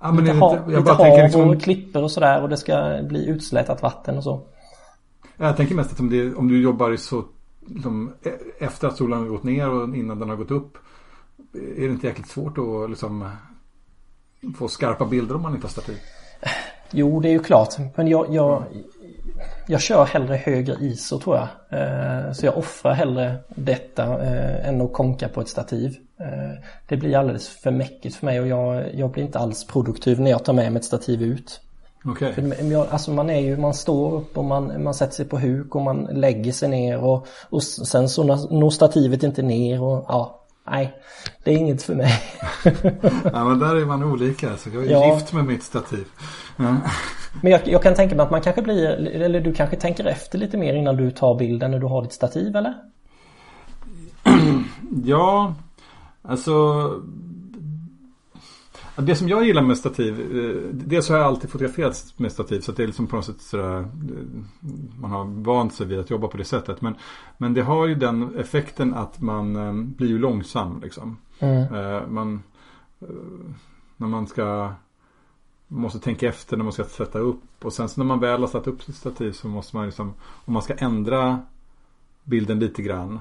[0.00, 1.50] Ja, men lite, ha, lite hav liksom...
[1.50, 4.46] och klippor och sådär och det ska bli utslätat vatten och så.
[5.36, 7.24] Jag tänker mest att om, det, om du jobbar så
[7.66, 10.78] liksom, e- efter att solen har gått ner och innan den har gått upp.
[11.54, 13.30] Är det inte jäkligt svårt att liksom,
[14.58, 15.96] få skarpa bilder om man inte har stativ?
[16.90, 17.74] Jo, det är ju klart.
[17.96, 18.64] Men jag, jag,
[19.66, 21.48] jag kör hellre högre ISO tror jag.
[21.80, 25.96] Eh, så jag offrar hellre detta eh, än att konka på ett stativ.
[26.20, 30.20] Eh, det blir alldeles för mäckigt för mig och jag, jag blir inte alls produktiv
[30.20, 31.60] när jag tar med mig ett stativ ut.
[32.04, 32.32] Okay.
[32.32, 35.74] För alltså man är ju, man står upp och man, man sätter sig på huk
[35.74, 40.44] och man lägger sig ner och, och sen så når stativet inte ner och ja,
[40.70, 40.96] nej,
[41.44, 42.12] det är inget för mig.
[43.32, 45.14] ja men där är man olika, så jag är ja.
[45.14, 46.04] gift med mitt stativ.
[46.56, 46.76] Ja.
[47.42, 50.38] Men jag, jag, kan tänka mig att man kanske blir, eller du kanske tänker efter
[50.38, 52.74] lite mer innan du tar bilden när du har ditt stativ eller?
[55.04, 55.54] Ja,
[56.22, 56.90] alltså
[58.96, 62.72] det som jag gillar med stativ, eh, dels har jag alltid fotograferat med stativ så
[62.72, 63.86] det är liksom på något sätt sådär, eh,
[65.00, 66.80] man har vant sig vid att jobba på det sättet.
[66.80, 66.94] Men,
[67.38, 71.18] men det har ju den effekten att man eh, blir ju långsam liksom.
[71.38, 72.14] Mm.
[72.14, 72.42] Man,
[73.96, 74.72] när man ska
[75.68, 78.48] måste tänka efter när man ska sätta upp och sen så när man väl har
[78.48, 80.14] satt upp sitt stativ så måste man liksom
[80.44, 81.40] om man ska ändra
[82.24, 83.20] bilden lite grann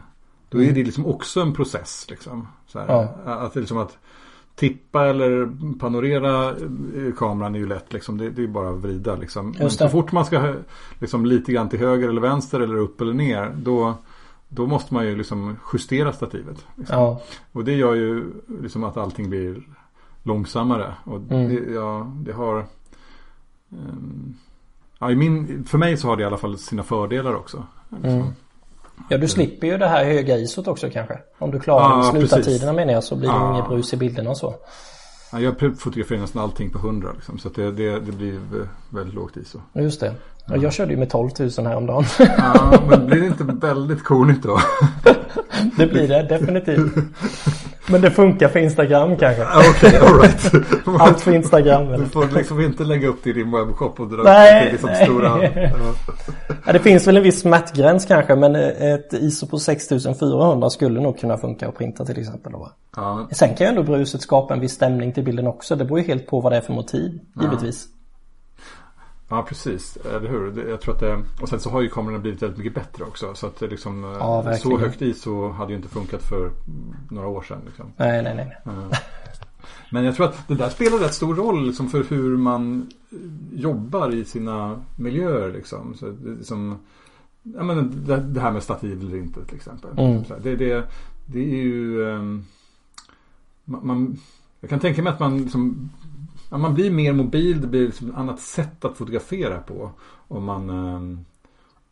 [0.49, 0.75] då är mm.
[0.75, 2.47] det liksom också en process liksom.
[2.71, 3.15] Ja.
[3.25, 3.97] Att liksom att
[4.55, 8.17] tippa eller panorera eh, kameran är ju lätt liksom.
[8.17, 9.55] Det, det är bara att vrida liksom.
[9.59, 10.55] Men så fort man ska
[10.99, 13.95] liksom lite grann till höger eller vänster eller upp eller ner då
[14.49, 16.65] då måste man ju liksom justera stativet.
[16.75, 16.99] Liksom.
[16.99, 17.21] Ja.
[17.51, 19.63] Och det gör ju liksom att allting blir
[20.25, 20.93] långsammare.
[21.03, 21.49] Och mm.
[21.49, 22.65] det, ja, det har
[23.69, 24.37] um,
[24.99, 27.63] ja, i min, För mig så har det i alla fall sina fördelar också.
[27.89, 28.11] Liksom.
[28.11, 28.27] Mm.
[29.09, 31.19] Ja du slipper ju det här höga isot också kanske.
[31.37, 33.53] Om du klarar ja, slutartiderna menar jag så blir det ja.
[33.53, 34.55] inget brus i bilderna och så.
[35.31, 38.39] Ja, jag fotograferar nästan allting på 100 liksom, så det, det, det, blir
[38.89, 39.59] väldigt lågt ISO.
[39.73, 40.13] Just det.
[40.47, 40.55] Ja.
[40.55, 42.03] Jag körde ju med 12 000 häromdagen.
[42.19, 44.59] Ja, men blir det inte väldigt kornigt då?
[45.77, 46.93] det blir det definitivt.
[47.87, 49.43] Men det funkar för Instagram kanske.
[49.43, 50.51] Okej, okay, alright.
[51.01, 51.91] Allt för Instagram.
[51.91, 54.71] Du får liksom inte lägga upp det i din webbshop och dra nej, upp det
[54.71, 55.03] liksom nej.
[55.05, 55.43] stora.
[56.65, 56.73] Ja.
[56.73, 61.37] det finns väl en viss smärtgräns kanske men ett ISO på 6400 skulle nog kunna
[61.37, 62.51] funka att printa till exempel.
[62.51, 62.71] Då.
[62.95, 63.27] Ja.
[63.31, 65.75] Sen kan ju ändå bruset skapa en viss stämning till bilden också.
[65.75, 67.87] Det beror ju helt på vad det är för motiv, givetvis.
[69.29, 70.69] Ja precis, eller hur?
[70.69, 73.33] Jag tror att det, och sen så har ju kamerorna blivit väldigt mycket bättre också.
[73.35, 76.51] Så att det liksom, ja, så högt ISO hade ju inte funkat för
[77.09, 77.61] några år sedan.
[77.65, 77.85] Liksom.
[77.97, 78.57] Nej, nej, nej.
[79.91, 82.91] Men jag tror att det där spelar rätt stor roll liksom, för hur man
[83.53, 85.53] jobbar i sina miljöer.
[85.53, 85.93] Liksom.
[85.93, 86.79] Så, liksom,
[87.43, 89.89] ja, men det, det här med stativ eller inte till exempel.
[89.97, 90.23] Mm.
[90.43, 90.83] Det, det,
[91.25, 92.45] det är ju um,
[93.65, 94.17] man,
[94.59, 95.89] jag kan tänka mig att man liksom
[96.55, 97.61] ja, man blir mer mobil.
[97.61, 99.91] Det blir liksom ett annat sätt att fotografera på.
[100.27, 101.19] Om man, eh,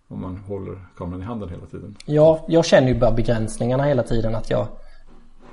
[0.08, 1.96] om man håller kameran i handen hela tiden.
[2.06, 4.36] Ja, jag känner ju bara begränsningarna hela tiden.
[4.36, 4.68] Att jag,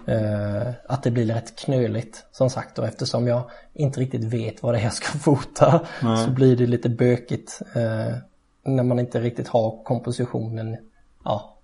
[0.07, 3.43] Eh, att det blir rätt knöligt som sagt och eftersom jag
[3.75, 6.25] inte riktigt vet vad det är jag ska fota Nej.
[6.25, 8.17] så blir det lite bökigt eh,
[8.65, 10.77] när man inte riktigt har kompositionen.
[11.25, 11.59] Ja,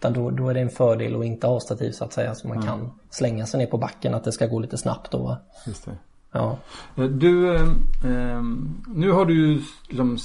[0.00, 2.62] då, då är det en fördel att inte ha stativ så att säga så man
[2.62, 5.38] kan slänga sig ner på backen att det ska gå lite snabbt då.
[5.66, 5.92] Just det.
[6.32, 6.58] Ja,
[6.96, 7.62] Eh, Du, eh,
[8.04, 8.42] eh,
[8.94, 10.18] nu har du ju liksom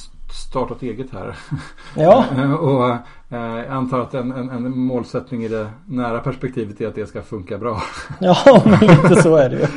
[0.47, 1.37] startat eget här.
[1.95, 2.25] ja.
[2.59, 2.89] Och
[3.37, 7.21] eh, antar att en, en, en målsättning i det nära perspektivet är att det ska
[7.21, 7.81] funka bra.
[8.19, 9.67] ja men lite så är det ju.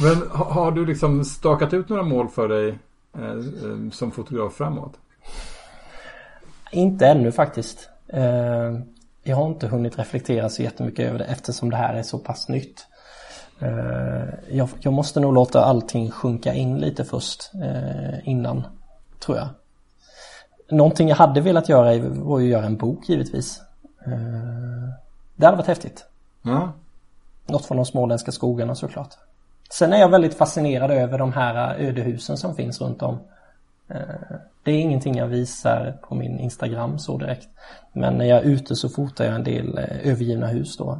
[0.00, 2.78] Men ha- har du liksom stakat ut några mål för dig
[3.18, 4.92] eh, eh, som fotograf framåt?
[6.72, 7.88] Inte ännu faktiskt.
[8.08, 8.22] Eh,
[9.22, 12.48] Jag har inte hunnit reflektera så jättemycket över det eftersom det här är så pass
[12.48, 12.86] nytt.
[13.60, 14.24] Eh,
[14.56, 18.66] Jag, jag måste nog låta allting sjunka in lite först eh, innan,
[19.20, 19.48] tror jag.
[20.68, 23.62] Någonting jag hade velat göra var ju att göra en bok givetvis.
[24.06, 24.12] Eh,
[25.36, 26.04] Det hade varit häftigt.
[26.42, 26.72] Ja,
[27.46, 29.14] Något från de småländska skogarna såklart.
[29.70, 33.18] Sen är jag väldigt fascinerad över de här ödehusen som finns runt om.
[34.62, 37.48] Det är ingenting jag visar på min Instagram så direkt.
[37.92, 40.98] Men när jag är ute så fotar jag en del övergivna hus då.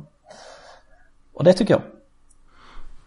[1.34, 1.82] Och det tycker jag.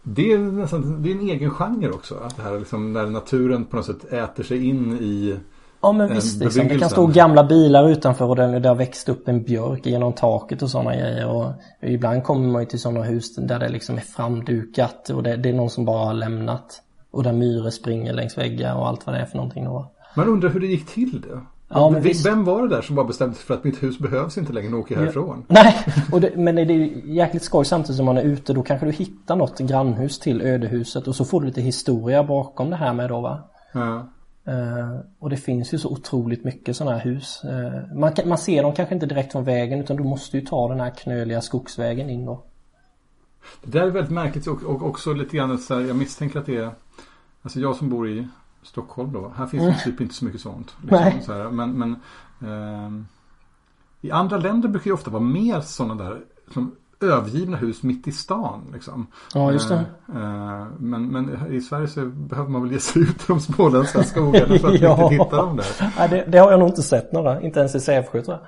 [0.02, 2.14] Det är nästan det är en egen genre också.
[2.14, 5.36] Att det här liksom när naturen på något sätt äter sig in i
[5.82, 6.68] Ja men visst, liksom.
[6.68, 10.12] det kan stå gamla bilar utanför och det, det har växt upp en björk genom
[10.12, 11.28] taket och sådana grejer.
[11.28, 15.36] Och ibland kommer man ju till sådana hus där det liksom är framdukat och det,
[15.36, 16.82] det är någon som bara har lämnat.
[17.10, 19.92] Och där myror springer längs väggar och allt vad det är för någonting då.
[20.16, 21.40] Man undrar hur det gick till det.
[21.72, 22.26] Ja, men Vem- visst.
[22.26, 24.70] Vem var det där som bara bestämde sig för att mitt hus behövs inte längre,
[24.70, 25.44] nu åker jag härifrån?
[25.48, 25.76] Nej,
[26.12, 28.52] och det, men det är ju jäkligt skoj samtidigt som man är ute.
[28.52, 32.70] Då kanske du hittar något grannhus till ödehuset och så får du lite historia bakom
[32.70, 33.48] det här med då va.
[33.72, 34.08] Ja.
[34.44, 37.44] Eh, och det finns ju så otroligt mycket sådana här hus.
[37.44, 40.68] Eh, man, man ser dem kanske inte direkt från vägen utan du måste ju ta
[40.68, 42.44] den här knöliga skogsvägen in då.
[43.64, 46.46] Det där är väldigt märkligt och, och också lite grann så här, jag misstänker att
[46.46, 46.70] det är
[47.42, 48.28] Alltså jag som bor i
[48.62, 49.32] Stockholm då.
[49.36, 50.74] Här finns ju typ inte så mycket sånt.
[50.82, 51.22] Liksom, Mm.
[51.22, 51.96] Så här, men men
[52.50, 53.06] ehm,
[54.00, 56.20] I andra länder brukar det ofta vara mer sådana där
[56.54, 58.60] som övergivna hus mitt i stan.
[58.72, 59.06] Liksom.
[59.34, 59.84] Ja, just det.
[60.14, 63.40] Eh, eh, men, men i Sverige så behöver man väl ge sig ut i de
[63.40, 64.94] småländska skogarna för att Ja.
[64.94, 65.92] riktigt hitta dem där.
[65.98, 68.38] Nej, det, det har jag nog inte sett några, inte ens i Sävsjö tror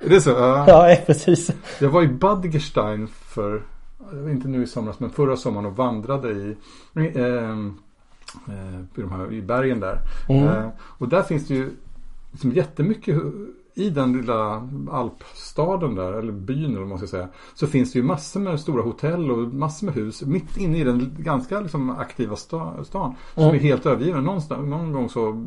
[0.00, 0.06] jag.
[0.06, 0.30] Är det så?
[0.30, 0.64] Ja.
[0.68, 1.50] Ja, eh, precis.
[1.80, 3.62] Jag var i Badgerstein för,
[4.30, 6.56] inte nu i somras, men förra sommaren och vandrade i,
[6.94, 7.56] eh,
[8.96, 9.98] i, de här, i bergen där.
[10.28, 10.44] Mm.
[10.48, 11.70] Eh, och där finns det ju
[12.32, 13.22] liksom jättemycket
[13.74, 17.98] i den lilla alpstaden där, eller byn eller vad man ska säga, så finns det
[17.98, 21.90] ju massor med stora hotell och massor med hus mitt inne i den ganska liksom
[21.90, 23.14] aktiva sta, stan.
[23.34, 23.54] Som Mm.
[23.54, 24.24] är helt övergiven.
[24.24, 25.46] Någonstans, någon gång så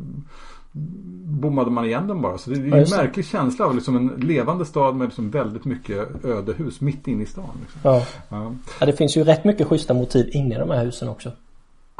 [1.24, 2.38] bommade man igen den bara.
[2.38, 5.64] Så det är ju en märklig känsla av liksom en levande stad med liksom väldigt
[5.64, 7.44] mycket ödehus mitt inne i stan.
[7.60, 7.80] Liksom.
[7.84, 8.06] Ja.
[8.28, 8.52] Ja.
[8.80, 11.32] ja, det finns ju rätt mycket schyssta motiv inne i de här husen också.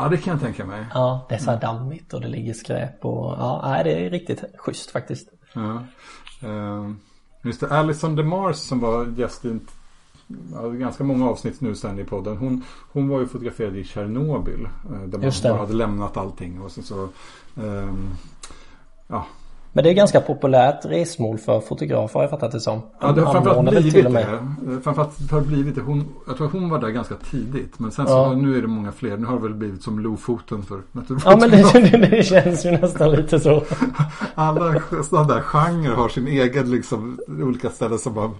[0.02, 0.86] Ja, det kan jag tänka mig.
[0.94, 4.44] Ja, det är så här dammigt och det ligger skräp och ja, det är riktigt
[4.58, 5.28] schysst faktiskt.
[5.52, 5.82] Ja.
[6.48, 6.96] Ehm,
[7.42, 9.58] Just det, Alison DeMars som var gäst i
[10.78, 12.36] ganska många avsnitt nu sen i podden.
[12.36, 14.64] Hon, hon var ju fotograferad i Tjernobyl.
[14.64, 16.60] eh, Där man bara hade lämnat allting.
[16.62, 17.08] Och så, så,
[17.56, 18.10] ehm,
[19.06, 19.26] ja.
[19.72, 22.82] Men det är ganska populärt resmål för fotografer har jag fattat det som.
[23.00, 24.26] ja, det har framförallt blivit till och med.
[24.62, 24.80] det.
[24.80, 25.80] Framförallt har det blivit det.
[25.80, 27.78] Hon, jag tror att hon var där ganska tidigt.
[27.78, 28.32] Men sen så, Ja.
[28.32, 29.16] nu är det många fler.
[29.16, 30.80] Nu har det väl blivit som Lofoten för
[31.24, 33.62] Ja men det, det, det känns ju nästan lite så.
[34.34, 38.34] Alla sådana där genrer har sin egen liksom olika ställen som man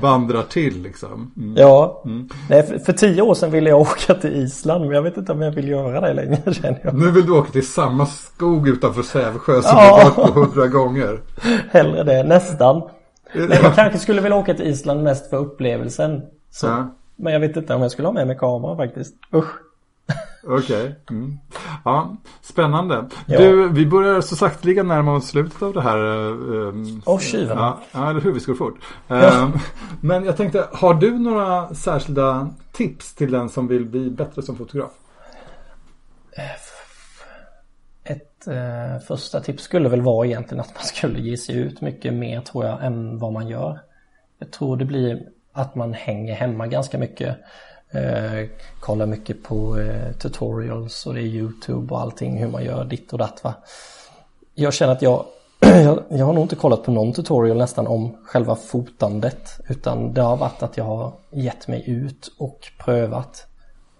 [0.00, 1.32] vandrar till liksom.
[1.36, 1.54] Mm.
[1.56, 2.02] Ja.
[2.04, 2.28] Mm.
[2.50, 5.32] Nej, för, för tio år sedan ville jag åka till Island men jag vet inte
[5.32, 6.94] om jag vill göra det längre känner jag.
[6.94, 9.98] Nu vill du åka till samma skog utanför Sävsjö som Ja.
[9.98, 11.20] du varit på hundra gånger.
[11.70, 12.82] Hellre det, nästan.
[13.34, 16.22] Nej, jag kanske skulle vilja åka till Island mest för upplevelsen.
[16.50, 16.66] Så.
[16.66, 19.14] Ja, Men jag vet inte om jag skulle ha med mig kamera faktiskt.
[19.34, 19.48] Usch.
[20.46, 20.96] Okej.
[21.10, 21.38] Mm.
[21.84, 23.06] Ja, spännande.
[23.26, 23.38] Ja.
[23.40, 25.98] Du, vi börjar så sakteliga närma oss slutet av det här.
[26.28, 26.74] eh,
[27.06, 27.58] Åh, tjuven.
[27.58, 28.32] Ja, ja, eller hur?
[28.32, 28.78] Vi ska fort.
[29.08, 29.52] Ehm,
[30.00, 34.56] Men jag tänkte, har du några särskilda tips till den som vill bli bättre som
[34.56, 34.90] fotograf?
[38.04, 42.14] Ett eh, första tips skulle väl vara egentligen att man skulle ge sig ut mycket
[42.14, 43.80] mer tror jag än vad man gör.
[44.38, 45.20] Jag tror det blir
[45.52, 47.36] att man hänger hemma ganska mycket.
[47.90, 48.48] Eh,
[48.80, 53.12] kollar mycket på eh, tutorials och det är YouTube och allting hur man gör ditt
[53.12, 53.54] och datt va.
[54.54, 55.24] Jag känner att jag,
[55.60, 60.20] jag, jag har nog inte kollat på någon tutorial nästan om själva fotandet utan det
[60.20, 63.46] har varit att jag har gett mig ut och prövat.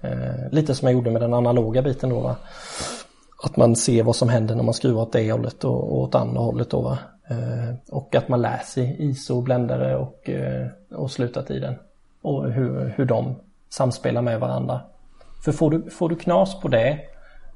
[0.01, 2.37] Eh, lite som jag gjorde med den analoga biten då va.
[3.45, 6.15] Att man ser vad som händer när man skruvar åt det hållet och, och åt
[6.15, 6.99] andra hållet då va.
[7.31, 11.75] Eh, och att man lär sig ISO, bländare och, eh, och slutartiden.
[12.23, 13.35] och hur, hur de
[13.69, 14.81] samspelar med varandra.
[15.45, 17.01] För får du, får du knas på det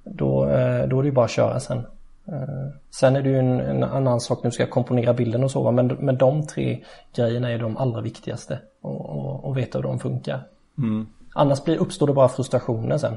[0.05, 1.87] då, eh, då är det ju bara att köra sen.
[2.29, 5.51] Eh, sen är det ju en, en annan sak när du ska komponera bilden och
[5.51, 6.85] så men, men de tre
[7.15, 10.47] grejerna är de allra viktigaste och, och, och veta hur de funkar.
[10.79, 11.07] Mm.
[11.35, 13.15] Annars blir, uppstår det bara frustrationer sen.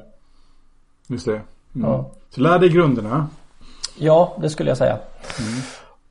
[1.08, 1.42] Just det.
[1.76, 1.90] Mm.
[1.90, 2.12] Ja.
[2.30, 3.28] Så lär dig grunderna.
[3.98, 4.98] Ja, det skulle jag säga.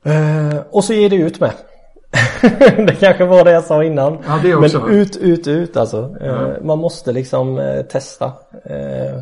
[0.03, 1.53] Eh, och så ger det ut med.
[2.87, 4.17] det kanske var det jag sa innan.
[4.27, 4.79] Ja, det också.
[4.81, 6.15] Men ut, ut, ut alltså.
[6.21, 6.47] Eh, Ja.
[6.63, 8.25] Man måste liksom eh, testa.
[8.65, 9.21] Eh,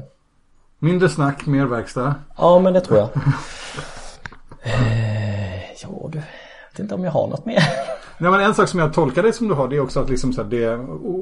[0.80, 2.16] Mindre snack, mer verkstad.
[2.38, 3.10] ja, men det tror jag.
[4.64, 6.18] eh, ja, du.
[6.18, 7.64] Jag vet inte om jag har något mer.
[8.18, 10.10] Nej, men en sak som jag tolkar det som du har det är också att
[10.10, 10.78] liksom så här, det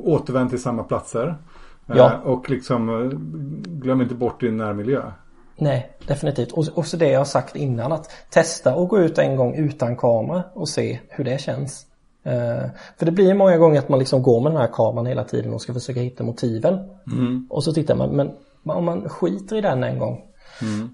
[0.05, 1.27] återvänd till samma platser.
[1.27, 1.35] Eh,
[1.97, 2.11] Ja.
[2.23, 3.17] Och liksom eh,
[3.81, 5.01] glöm inte bort din närmiljö.
[5.61, 6.51] Nej, definitivt.
[6.51, 9.55] Och, och så det jag har sagt innan att testa och gå ut en gång
[9.55, 11.85] utan kamera och se hur det känns.
[12.23, 12.65] Eh,
[12.97, 15.53] för det blir många gånger att man liksom går med den här kameran hela tiden
[15.53, 16.73] och ska försöka hitta motiven.
[17.49, 18.31] Och så tittar man, men
[18.63, 20.21] om man skiter i den en gång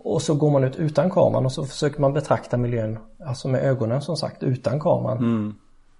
[0.03, 3.63] och så går man ut utan kameran och så försöker man betrakta miljön, alltså med
[3.63, 5.18] ögonen som sagt, utan kameran.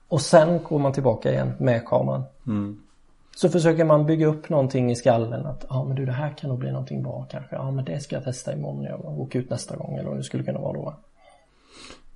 [0.08, 2.24] Och sen går man tillbaka igen med kameran.
[3.38, 6.50] Så försöker man bygga upp någonting i skallen att ja men du det här kan
[6.50, 7.56] nog bli någonting bra kanske.
[7.56, 10.18] Ja men det ska jag testa imorgon när jag åker ut nästa gång eller vad
[10.18, 10.96] det skulle kunna vara då.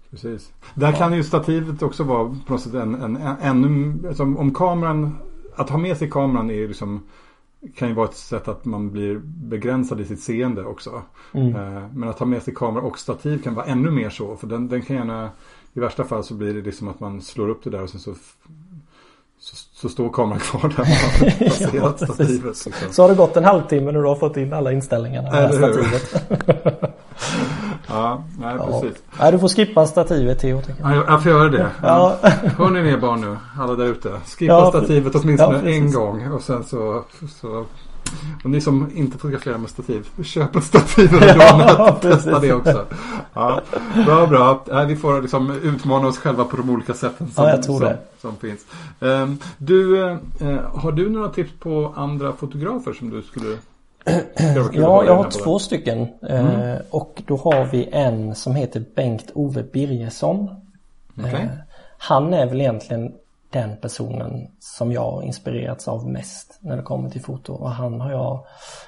[0.09, 0.51] Precis.
[0.76, 4.53] Där kan ju stativet också vara på något sätt en, en, en ännu, alltså om
[4.53, 5.17] kameran,
[5.55, 7.03] att ha med sig kameran är liksom
[7.76, 11.01] kan ju vara ett sätt att man blir begränsad i sitt seende också.
[11.34, 11.55] Mm.
[11.55, 14.36] Eh, Men att ha med sig kamera och stativ kan vara ännu mer så.
[14.36, 15.30] För den, den kan gärna,
[15.74, 17.99] i värsta fall så blir det liksom att man slår upp det där och sen
[17.99, 18.13] så,
[19.43, 22.43] så, så står kameran kvar där man har placerat Ja, stativet.
[22.65, 22.71] Liksom.
[22.91, 25.57] Så har det gått en halvtimme när du har fått in alla inställningarna det Eller
[25.73, 26.23] stativet.
[27.87, 28.81] Ja, nej Ja.
[28.81, 28.97] precis.
[29.19, 30.61] Nej, du får skippa stativet Theo.
[30.81, 31.67] Ja, jag- får göra det.
[31.83, 32.15] Ja.
[32.57, 34.11] Hör ni med barn nu, alla där ute.
[34.37, 36.31] Skippa stativet åtminstone en gång.
[36.31, 37.03] Och sen så,
[37.41, 37.65] så
[38.43, 41.97] och ni som inte fotograferar med stativ, köp ett stativ och Ja.
[42.01, 42.86] Testa det också.
[43.34, 43.62] Ja,
[44.05, 44.84] bra, bra.
[44.88, 48.66] Vi får liksom utmana oss själva på de olika sätten som, Ja, som, som finns.
[48.99, 50.18] Ehm, du, eh,
[50.74, 53.57] har du några tips på andra fotografer som du skulle
[54.74, 56.07] Ja, jag har två stycken.
[56.30, 60.49] Eh, och då har vi en som heter Bengt-Ove Birgersson.
[61.20, 61.34] Okej.
[61.34, 61.49] Eh,
[61.97, 63.14] han är väl egentligen
[63.51, 67.53] den personen som jag inspirerats av mest när det kommer till foto.
[67.53, 68.45] Och han har jag,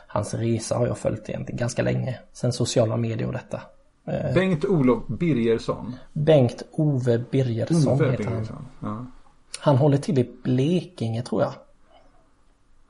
[0.08, 2.20] hans resa har jag följt egentligen ganska länge.
[2.34, 3.62] Sen sociala medier och detta.
[4.06, 5.96] Eh, Bengt-Olof Birgersson.
[6.14, 8.34] Bengt-Ove Birgersson Ove heter han.
[8.34, 8.66] Birgersson.
[8.80, 9.06] Ja.
[9.60, 11.54] Han håller till i Blekinge tror jag.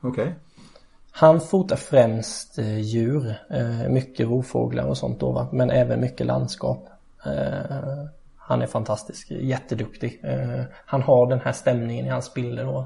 [0.00, 0.34] Okej.
[1.10, 5.48] Han fotar främst eh, djur, eh, mycket rovfåglar och sånt då va?
[5.52, 6.88] men även mycket landskap.
[8.46, 10.20] Han är fantastisk, jätteduktig.
[10.24, 12.84] Eh, han har den här stämningen i hans bilder och,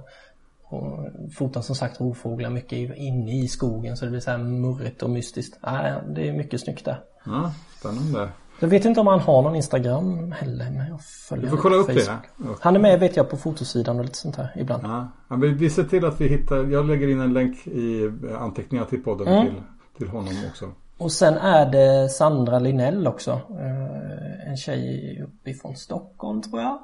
[0.65, 5.03] och fotar som sagt rovfåglar mycket inne i skogen så det blir så här murrigt
[5.03, 5.59] och mystiskt.
[5.63, 7.01] Nej, det är mycket snyggt där.
[7.25, 8.29] Ja, spännande.
[8.61, 11.77] Jag vet inte om han har någon Instagram heller men jag följer Du får kolla
[11.77, 12.01] upp det.
[12.01, 12.59] Facebook.
[12.61, 14.83] Han är med vet jag på fotosidan och lite sånt här ibland.
[14.85, 15.09] Ja.
[15.29, 19.03] Men vi ser till att vi hittar, jag lägger in en länk i anteckningarna till
[19.03, 19.47] podden Mm.
[19.47, 19.63] till,
[19.99, 20.73] till honom också.
[20.99, 23.31] Och sen är det Sandra Linell också.
[23.31, 26.79] Eh, En tjej uppifrån Stockholm tror jag.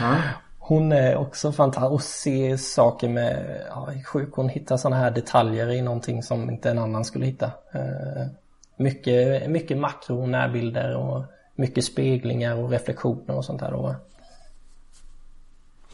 [0.00, 0.16] Ja.
[0.58, 4.34] Hon är också fantastisk och ser saker med, ja, sjuk.
[4.34, 7.46] Hon hittar sådana här detaljer i någonting som inte en annan skulle hitta.
[7.72, 8.26] Eh,
[8.80, 13.94] Mycket, mycket makro och närbilder och mycket speglingar och reflektioner och sånt här då.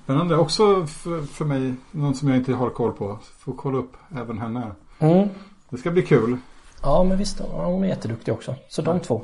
[0.04, 0.36] Spännande.
[0.36, 3.18] Också för, för mig, någon som jag inte har koll på.
[3.38, 4.70] Får kolla upp även henne.
[4.98, 5.28] Mm.
[5.70, 6.36] Det ska bli kul.
[6.84, 8.54] Ja men visst, hon är jätteduktig också.
[8.68, 9.22] Så de två.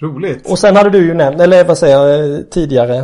[0.00, 0.50] Roligt.
[0.50, 2.96] Och sen hade du ju nämnt, eller vad säger jag, eh, tidigare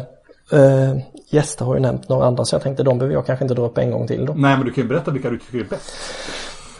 [0.52, 0.96] eh,
[1.30, 3.66] gäster har ju nämnt några andra så jag tänkte de behöver jag kanske inte dra
[3.66, 4.32] upp en gång till då.
[4.32, 5.92] Nej men du kan ju berätta vilka du tycker är bäst.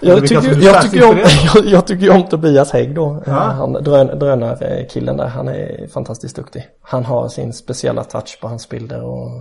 [0.00, 3.10] Jag tycker, jag, tycker om, jag, jag tycker ju om Tobias Hägg då.
[3.10, 3.32] Eh, Ja.
[3.32, 6.68] Han, drön, drönarkillen där, han är fantastiskt duktig.
[6.82, 9.36] Han har sin speciella touch på hans bilder och,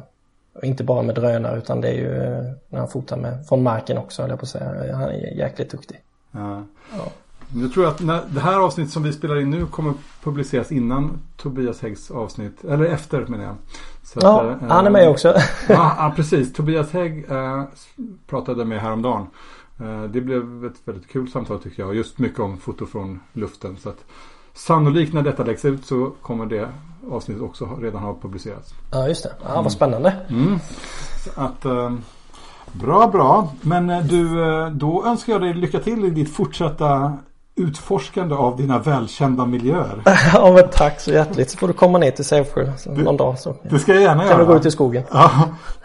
[0.56, 3.64] och inte bara med drönare utan det är ju eh, när han fotar med, från
[3.64, 4.96] marken också höll jag på att säga.
[4.96, 6.00] Han är jäkligt duktig.
[6.32, 6.64] Ja.
[7.56, 11.22] Jag tror att när, det här avsnittet som vi spelar in nu kommer publiceras innan
[11.38, 12.64] Tobias Häggs avsnitt.
[12.64, 13.56] Eller efter menar jag.
[14.04, 15.34] Så Ja, att, eh, han är med också.
[15.70, 16.54] ja, precis.
[16.54, 17.64] Tobias Hägg eh,
[18.28, 19.28] pratade med häromdagen.
[19.80, 21.96] Eh, det blev ett väldigt kul samtal tycker jag.
[21.96, 23.78] Just mycket om foto från luften.
[23.78, 24.06] Så att,
[24.54, 26.70] sannolikt när detta läggs ut så kommer det
[27.12, 28.74] avsnittet också redan ha publicerats.
[28.92, 30.16] Ja just det, ja, vad spännande.
[30.30, 30.60] Mm.
[31.36, 31.94] Att, eh,
[32.74, 33.48] Bra, bra.
[33.62, 37.14] Men eh, du, eh, då önskar jag dig lycka till i ditt fortsatta
[37.56, 40.02] utforskande av dina välkända miljöer.
[40.34, 41.50] ja, men tack så hjärtligt.
[41.50, 43.40] Så får du komma ner till Sävsjö någon dag.
[43.40, 44.32] Så det ska jag gärna göra.
[44.32, 45.04] Kan du gå ut i skogen.
[45.12, 45.32] Ja,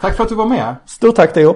[0.01, 0.75] tack för att du var med.
[0.85, 1.55] Stort tack Theo.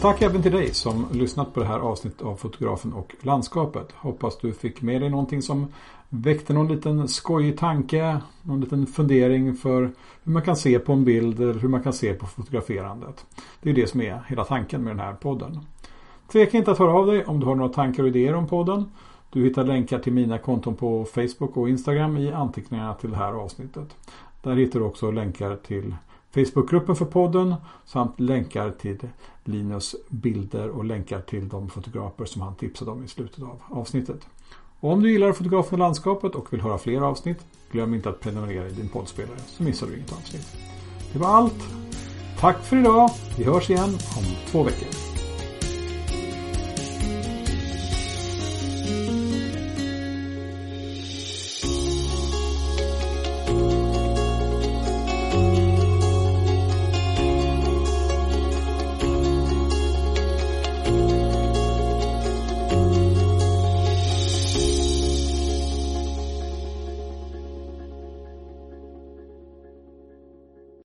[0.00, 3.88] Tack även till dig som lyssnat på det här avsnittet av Fotografen och landskapet.
[3.96, 5.66] Hoppas du fick med dig någonting som
[6.10, 9.82] väckte någon liten skojig tanke, någon liten fundering för
[10.22, 13.26] hur man kan se på en bild eller hur man kan se på fotograferandet.
[13.62, 15.60] Det är det som är hela tanken med den här podden.
[16.32, 18.84] Tveka inte att höra av dig om du har några tankar och idéer om podden.
[19.30, 23.32] Du hittar länkar till mina konton på Facebook och Instagram i anteckningarna till det här
[23.32, 23.96] avsnittet.
[24.42, 25.94] Där hittar du också länkar till
[26.34, 27.54] Facebookgruppen för podden
[27.84, 28.98] samt länkar till
[29.44, 34.26] Linus bilder och länkar till de fotografer som han tipsade om i slutet av avsnittet.
[34.80, 37.38] Och om du gillar fotografen och landskapet och vill höra fler avsnitt,
[37.72, 40.56] glöm inte att prenumerera i din poddspelare så missar du inget avsnitt.
[41.12, 41.64] Det var allt.
[42.38, 43.10] Tack för idag.
[43.38, 45.09] Vi hörs igen om två veckor.